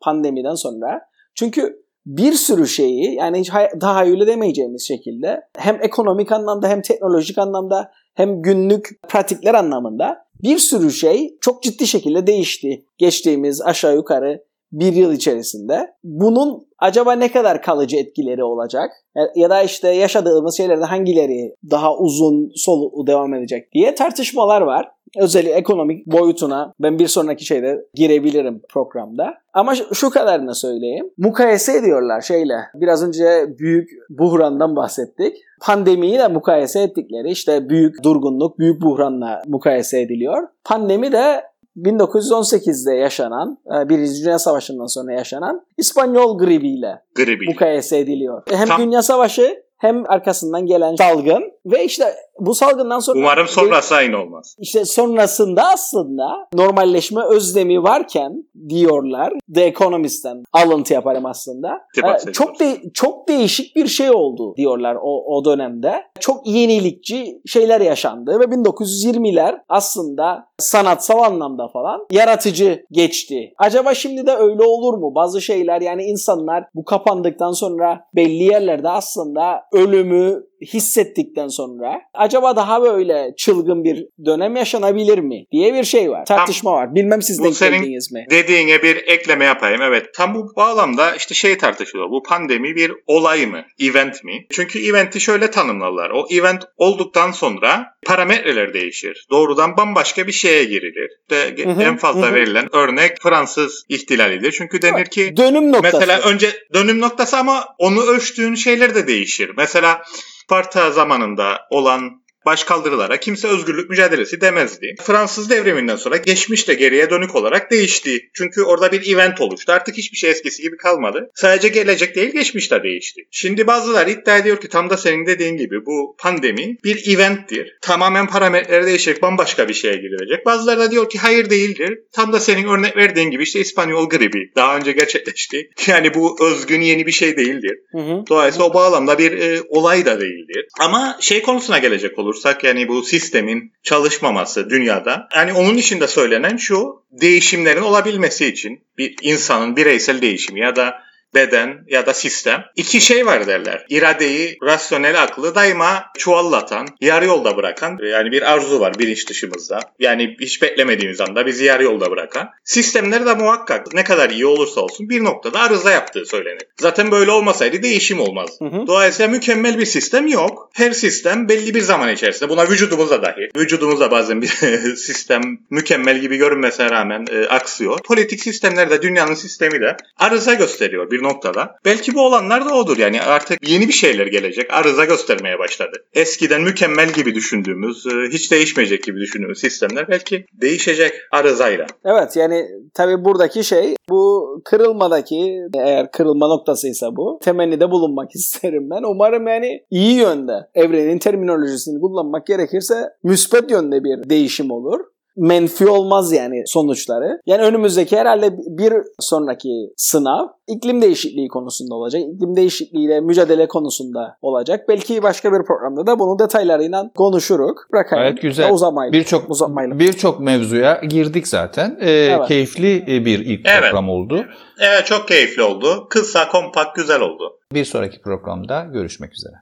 pandemiden 0.00 0.54
sonra. 0.54 1.00
Çünkü 1.34 1.82
bir 2.06 2.32
sürü 2.32 2.66
şeyi 2.66 3.14
yani 3.14 3.40
hiç 3.40 3.50
tahayyül 3.80 4.20
edemeyeceğimiz 4.20 4.88
şekilde 4.88 5.40
hem 5.56 5.78
ekonomik 5.82 6.32
anlamda 6.32 6.68
hem 6.68 6.82
teknolojik 6.82 7.38
anlamda 7.38 7.90
hem 8.14 8.42
günlük 8.42 8.88
pratikler 9.08 9.54
anlamında 9.54 10.24
bir 10.42 10.58
sürü 10.58 10.90
şey 10.90 11.36
çok 11.40 11.62
ciddi 11.62 11.86
şekilde 11.86 12.26
değişti 12.26 12.84
geçtiğimiz 12.98 13.62
aşağı 13.62 13.94
yukarı 13.94 14.44
bir 14.72 14.92
yıl 14.92 15.12
içerisinde. 15.12 15.92
Bunun 16.04 16.66
acaba 16.78 17.12
ne 17.12 17.32
kadar 17.32 17.62
kalıcı 17.62 17.96
etkileri 17.96 18.44
olacak? 18.44 18.90
Ya- 19.36 19.50
da 19.50 19.62
işte 19.62 19.88
yaşadığımız 19.88 20.56
şeylerde 20.56 20.84
hangileri 20.84 21.54
daha 21.70 21.96
uzun 21.96 22.52
soluklu 22.54 23.06
devam 23.06 23.34
edecek 23.34 23.72
diye 23.72 23.94
tartışmalar 23.94 24.60
var. 24.60 24.88
Özellikle 25.18 25.52
ekonomik 25.52 26.06
boyutuna 26.06 26.72
ben 26.80 26.98
bir 26.98 27.06
sonraki 27.06 27.44
şeyde 27.44 27.84
girebilirim 27.94 28.62
programda. 28.68 29.34
Ama 29.54 29.74
şu 29.74 30.10
kadarını 30.10 30.54
söyleyeyim. 30.54 31.10
Mukayese 31.18 31.76
ediyorlar 31.76 32.20
şeyle. 32.20 32.54
Biraz 32.74 33.08
önce 33.08 33.58
büyük 33.58 33.90
buhrandan 34.10 34.76
bahsettik. 34.76 35.36
Pandemiyi 35.60 36.18
de 36.18 36.28
mukayese 36.28 36.82
ettikleri 36.82 37.30
işte 37.30 37.68
büyük 37.68 38.04
durgunluk, 38.04 38.58
büyük 38.58 38.82
buhranla 38.82 39.42
mukayese 39.46 40.00
ediliyor. 40.00 40.48
Pandemi 40.64 41.12
de 41.12 41.42
1918'de 41.76 42.94
yaşanan, 42.94 43.58
e, 43.66 43.88
Birinci 43.88 44.24
Dünya 44.24 44.38
Savaşı'ndan 44.38 44.86
sonra 44.86 45.12
yaşanan 45.12 45.66
İspanyol 45.78 46.38
gribiyle 46.38 47.02
Gribi. 47.14 47.46
mukayese 47.48 47.98
ediliyor. 47.98 48.42
Hem 48.50 48.68
Tam- 48.68 48.80
Dünya 48.80 49.02
Savaşı 49.02 49.62
hem 49.78 50.10
arkasından 50.10 50.66
gelen 50.66 50.96
salgın 50.96 51.52
ve 51.66 51.84
işte 51.84 52.04
bu 52.40 52.54
salgından 52.54 52.98
sonra 52.98 53.18
Umarım 53.18 53.48
sonrası 53.48 53.94
aynı 53.94 54.22
olmaz. 54.22 54.56
işte 54.58 54.84
sonrasında 54.84 55.62
aslında 55.72 56.48
normalleşme 56.54 57.20
özlemi 57.24 57.82
varken 57.82 58.44
diyorlar 58.68 59.32
The 59.54 59.64
Economist'ten 59.64 60.42
alıntı 60.52 60.94
yaparım 60.94 61.26
aslında. 61.26 61.68
Ee, 61.68 62.00
atıyorlar. 62.00 62.32
çok 62.32 62.60
de, 62.60 62.76
çok 62.94 63.28
değişik 63.28 63.76
bir 63.76 63.86
şey 63.86 64.10
oldu 64.10 64.54
diyorlar 64.56 64.96
o, 65.02 65.36
o 65.36 65.44
dönemde. 65.44 65.94
Çok 66.20 66.46
yenilikçi 66.46 67.40
şeyler 67.46 67.80
yaşandı 67.80 68.40
ve 68.40 68.44
1920'ler 68.44 69.58
aslında 69.68 70.46
sanatsal 70.58 71.22
anlamda 71.22 71.68
falan 71.68 72.06
yaratıcı 72.10 72.84
geçti. 72.90 73.52
Acaba 73.58 73.94
şimdi 73.94 74.26
de 74.26 74.32
öyle 74.32 74.62
olur 74.62 74.94
mu? 74.94 75.14
Bazı 75.14 75.40
şeyler 75.42 75.80
yani 75.80 76.02
insanlar 76.02 76.64
bu 76.74 76.84
kapandıktan 76.84 77.52
sonra 77.52 78.00
belli 78.14 78.44
yerlerde 78.44 78.88
aslında 78.88 79.62
ölümü 79.72 80.42
hissettikten 80.62 81.48
sonra 81.48 82.00
acaba 82.22 82.56
daha 82.56 82.82
böyle 82.82 83.34
çılgın 83.36 83.84
bir 83.84 84.06
dönem 84.26 84.56
yaşanabilir 84.56 85.18
mi 85.18 85.44
diye 85.52 85.74
bir 85.74 85.84
şey 85.84 86.10
var. 86.10 86.24
Tartışma 86.26 86.72
var. 86.72 86.94
Bilmem 86.94 87.22
siz 87.22 87.42
denk 87.42 87.58
geldiniz 87.58 88.12
mi? 88.12 88.26
Dediğin 88.30 88.62
dediğine 88.62 88.82
bir 88.82 88.96
ekleme 88.96 89.44
yapayım. 89.44 89.82
Evet 89.82 90.14
tam 90.14 90.34
bu 90.34 90.56
bağlamda 90.56 91.14
işte 91.14 91.34
şey 91.34 91.58
tartışılıyor. 91.58 92.10
Bu 92.10 92.22
pandemi 92.22 92.76
bir 92.76 92.92
olay 93.06 93.46
mı? 93.46 93.64
Event 93.80 94.24
mi? 94.24 94.46
Çünkü 94.50 94.86
eventi 94.86 95.20
şöyle 95.20 95.50
tanımlarlar. 95.50 96.10
O 96.10 96.26
event 96.30 96.62
olduktan 96.76 97.32
sonra 97.32 97.84
parametreler 98.06 98.74
değişir. 98.74 99.26
Doğrudan 99.30 99.76
bambaşka 99.76 100.26
bir 100.26 100.32
şeye 100.32 100.64
girilir. 100.64 101.10
İşte 101.22 101.64
Hı 101.64 101.70
hı, 101.70 101.82
en 101.82 101.96
fazla 101.96 102.30
hı. 102.30 102.34
verilen 102.34 102.76
örnek 102.76 103.22
Fransız 103.22 103.84
ihtilalidir. 103.88 104.52
Çünkü 104.52 104.82
denir 104.82 105.06
ki 105.06 105.36
Dönüm 105.36 105.72
noktası. 105.72 105.96
Mesela 105.98 106.20
önce 106.20 106.50
dönüm 106.74 107.00
noktası 107.00 107.36
ama 107.36 107.64
onu 107.78 108.02
ölçtüğün 108.02 108.54
şeyler 108.54 108.94
de 108.94 109.06
değişir. 109.06 109.50
Mesela 109.56 110.02
Sparta 110.42 110.90
zamanında 110.90 111.66
olan 111.70 112.21
başkaldırılara 112.46 113.20
kimse 113.20 113.48
özgürlük 113.48 113.90
mücadelesi 113.90 114.40
demezdi. 114.40 114.94
Fransız 115.02 115.50
devriminden 115.50 115.96
sonra 115.96 116.16
geçmiş 116.16 116.68
de 116.68 116.74
geriye 116.74 117.10
dönük 117.10 117.34
olarak 117.34 117.70
değişti. 117.70 118.30
Çünkü 118.34 118.62
orada 118.62 118.92
bir 118.92 119.14
event 119.14 119.40
oluştu. 119.40 119.72
Artık 119.72 119.96
hiçbir 119.96 120.16
şey 120.16 120.30
eskisi 120.30 120.62
gibi 120.62 120.76
kalmadı. 120.76 121.30
Sadece 121.34 121.68
gelecek 121.68 122.16
değil 122.16 122.32
geçmiş 122.32 122.70
de 122.70 122.82
değişti. 122.82 123.22
Şimdi 123.30 123.66
bazıları 123.66 124.10
iddia 124.10 124.38
ediyor 124.38 124.60
ki 124.60 124.68
tam 124.68 124.90
da 124.90 124.96
senin 124.96 125.26
dediğin 125.26 125.56
gibi 125.56 125.86
bu 125.86 126.16
pandemi 126.18 126.76
bir 126.84 127.14
eventtir. 127.14 127.78
Tamamen 127.82 128.26
parametreleri 128.26 128.86
değişecek 128.86 129.22
bambaşka 129.22 129.68
bir 129.68 129.74
şeye 129.74 129.96
girilecek. 129.96 130.46
Bazıları 130.46 130.80
da 130.80 130.90
diyor 130.90 131.10
ki 131.10 131.18
hayır 131.18 131.50
değildir. 131.50 131.98
Tam 132.12 132.32
da 132.32 132.40
senin 132.40 132.68
örnek 132.68 132.96
verdiğin 132.96 133.30
gibi 133.30 133.42
işte 133.42 133.60
İspanyol 133.60 134.08
gribi 134.08 134.50
daha 134.56 134.76
önce 134.76 134.92
gerçekleşti. 134.92 135.70
Yani 135.92 136.14
bu 136.14 136.36
özgün 136.46 136.80
yeni 136.80 137.06
bir 137.06 137.12
şey 137.12 137.36
değildir. 137.36 137.78
Hı 137.92 137.98
hı. 137.98 138.24
Dolayısıyla 138.28 138.66
o 138.66 138.74
bağlamda 138.74 139.18
bir 139.18 139.32
e, 139.32 139.62
olay 139.68 140.06
da 140.06 140.20
değildir. 140.20 140.66
Ama 140.80 141.16
şey 141.20 141.42
konusuna 141.42 141.78
gelecek 141.78 142.18
olursak 142.32 142.64
yani 142.64 142.88
bu 142.88 143.02
sistemin 143.02 143.72
çalışmaması 143.82 144.70
dünyada. 144.70 145.28
Yani 145.36 145.52
onun 145.52 145.76
içinde 145.76 146.08
söylenen 146.08 146.56
şu 146.56 147.02
değişimlerin 147.10 147.82
olabilmesi 147.82 148.46
için 148.46 148.80
bir 148.98 149.14
insanın 149.22 149.76
bireysel 149.76 150.22
değişimi 150.22 150.60
ya 150.60 150.76
da 150.76 150.94
beden 151.34 151.84
ya 151.88 152.06
da 152.06 152.14
sistem. 152.14 152.64
iki 152.76 153.00
şey 153.00 153.26
var 153.26 153.46
derler. 153.46 153.86
İradeyi, 153.88 154.58
rasyonel 154.62 155.22
aklı 155.22 155.54
daima 155.54 156.04
çuallatan, 156.18 156.88
yarı 157.00 157.26
yolda 157.26 157.56
bırakan 157.56 157.98
yani 158.02 158.32
bir 158.32 158.52
arzu 158.52 158.80
var 158.80 158.98
bilinç 158.98 159.28
dışımızda. 159.28 159.80
Yani 159.98 160.36
hiç 160.40 160.62
beklemediğimiz 160.62 161.20
anda 161.20 161.46
bizi 161.46 161.64
yarı 161.64 161.84
yolda 161.84 162.10
bırakan. 162.10 162.50
Sistemler 162.64 163.26
de 163.26 163.34
muhakkak 163.34 163.94
ne 163.94 164.04
kadar 164.04 164.30
iyi 164.30 164.46
olursa 164.46 164.80
olsun 164.80 165.08
bir 165.08 165.24
noktada 165.24 165.60
arıza 165.60 165.90
yaptığı 165.90 166.26
söylenir. 166.26 166.62
Zaten 166.80 167.10
böyle 167.10 167.30
olmasaydı 167.30 167.82
değişim 167.82 168.20
olmaz. 168.20 168.50
Hı 168.58 168.64
hı. 168.64 168.86
Dolayısıyla 168.86 169.32
mükemmel 169.32 169.78
bir 169.78 169.86
sistem 169.86 170.26
yok. 170.26 170.70
Her 170.74 170.92
sistem 170.92 171.48
belli 171.48 171.74
bir 171.74 171.80
zaman 171.80 172.12
içerisinde 172.12 172.50
buna 172.50 172.68
vücudumuzda 172.68 173.22
dahi. 173.22 173.50
Vücudumuzda 173.56 174.10
bazen 174.10 174.42
bir 174.42 174.48
sistem 174.96 175.42
mükemmel 175.70 176.18
gibi 176.18 176.36
görünmesine 176.36 176.90
rağmen 176.90 177.26
e, 177.30 177.46
aksıyor. 177.46 177.98
Politik 178.04 178.40
sistemler 178.42 178.90
de 178.90 179.02
dünyanın 179.02 179.34
sistemi 179.34 179.80
de 179.80 179.96
arıza 180.18 180.54
gösteriyor 180.54 181.10
bir 181.10 181.21
noktada. 181.22 181.74
Belki 181.84 182.14
bu 182.14 182.20
olanlar 182.20 182.64
da 182.64 182.74
odur. 182.74 182.98
Yani 182.98 183.22
artık 183.22 183.68
yeni 183.68 183.88
bir 183.88 183.92
şeyler 183.92 184.26
gelecek. 184.26 184.72
Arıza 184.72 185.04
göstermeye 185.04 185.58
başladı. 185.58 186.04
Eskiden 186.14 186.62
mükemmel 186.62 187.12
gibi 187.12 187.34
düşündüğümüz, 187.34 188.06
e, 188.06 188.10
hiç 188.32 188.50
değişmeyecek 188.52 189.04
gibi 189.04 189.20
düşündüğümüz 189.20 189.58
sistemler 189.58 190.08
belki 190.08 190.46
değişecek 190.52 191.12
arızayla. 191.32 191.86
Evet 192.04 192.36
yani 192.36 192.66
tabii 192.94 193.24
buradaki 193.24 193.64
şey 193.64 193.94
bu 194.08 194.52
kırılmadaki 194.64 195.58
eğer 195.74 196.10
kırılma 196.10 196.46
noktasıysa 196.48 197.16
bu 197.16 197.38
temennide 197.42 197.90
bulunmak 197.90 198.30
isterim 198.34 198.90
ben. 198.90 199.02
Umarım 199.02 199.46
yani 199.46 199.80
iyi 199.90 200.16
yönde 200.16 200.52
evrenin 200.74 201.18
terminolojisini 201.18 202.00
kullanmak 202.00 202.46
gerekirse 202.46 202.94
müspet 203.22 203.70
yönde 203.70 204.04
bir 204.04 204.30
değişim 204.30 204.70
olur. 204.70 205.00
Menfi 205.36 205.86
olmaz 205.88 206.32
yani 206.32 206.62
sonuçları. 206.66 207.40
Yani 207.46 207.62
önümüzdeki 207.62 208.16
herhalde 208.16 208.50
bir 208.78 208.92
sonraki 209.20 209.68
sınav 209.96 210.46
iklim 210.68 211.02
değişikliği 211.02 211.48
konusunda 211.48 211.94
olacak. 211.94 212.22
İklim 212.34 212.56
değişikliğiyle 212.56 213.20
mücadele 213.20 213.68
konusunda 213.68 214.36
olacak. 214.42 214.80
Belki 214.88 215.22
başka 215.22 215.52
bir 215.52 215.64
programda 215.66 216.06
da 216.06 216.18
bunu 216.18 216.38
detaylarıyla 216.38 217.10
konuşuruz. 217.16 217.76
Bırakayım. 217.92 218.22
Gayet 218.24 218.42
güzel. 218.42 218.72
Uzamayla. 218.72 219.12
Birçok 219.12 219.50
Uzamayla. 219.50 219.98
birçok 219.98 220.40
mevzuya 220.40 221.00
girdik 221.08 221.48
zaten. 221.48 221.98
Ee, 222.00 222.10
Evet. 222.10 222.48
Keyifli 222.48 222.96
e, 222.96 223.24
bir 223.24 223.38
ilk 223.38 223.60
Evet. 223.66 223.82
program 223.82 224.08
oldu. 224.08 224.44
Evet 224.80 225.06
çok 225.06 225.28
keyifli 225.28 225.62
oldu. 225.62 226.06
Kısa, 226.10 226.48
kompakt, 226.48 226.96
güzel 226.96 227.20
oldu. 227.20 227.58
Bir 227.72 227.84
sonraki 227.84 228.20
programda 228.20 228.84
görüşmek 228.92 229.30
üzere. 229.32 229.54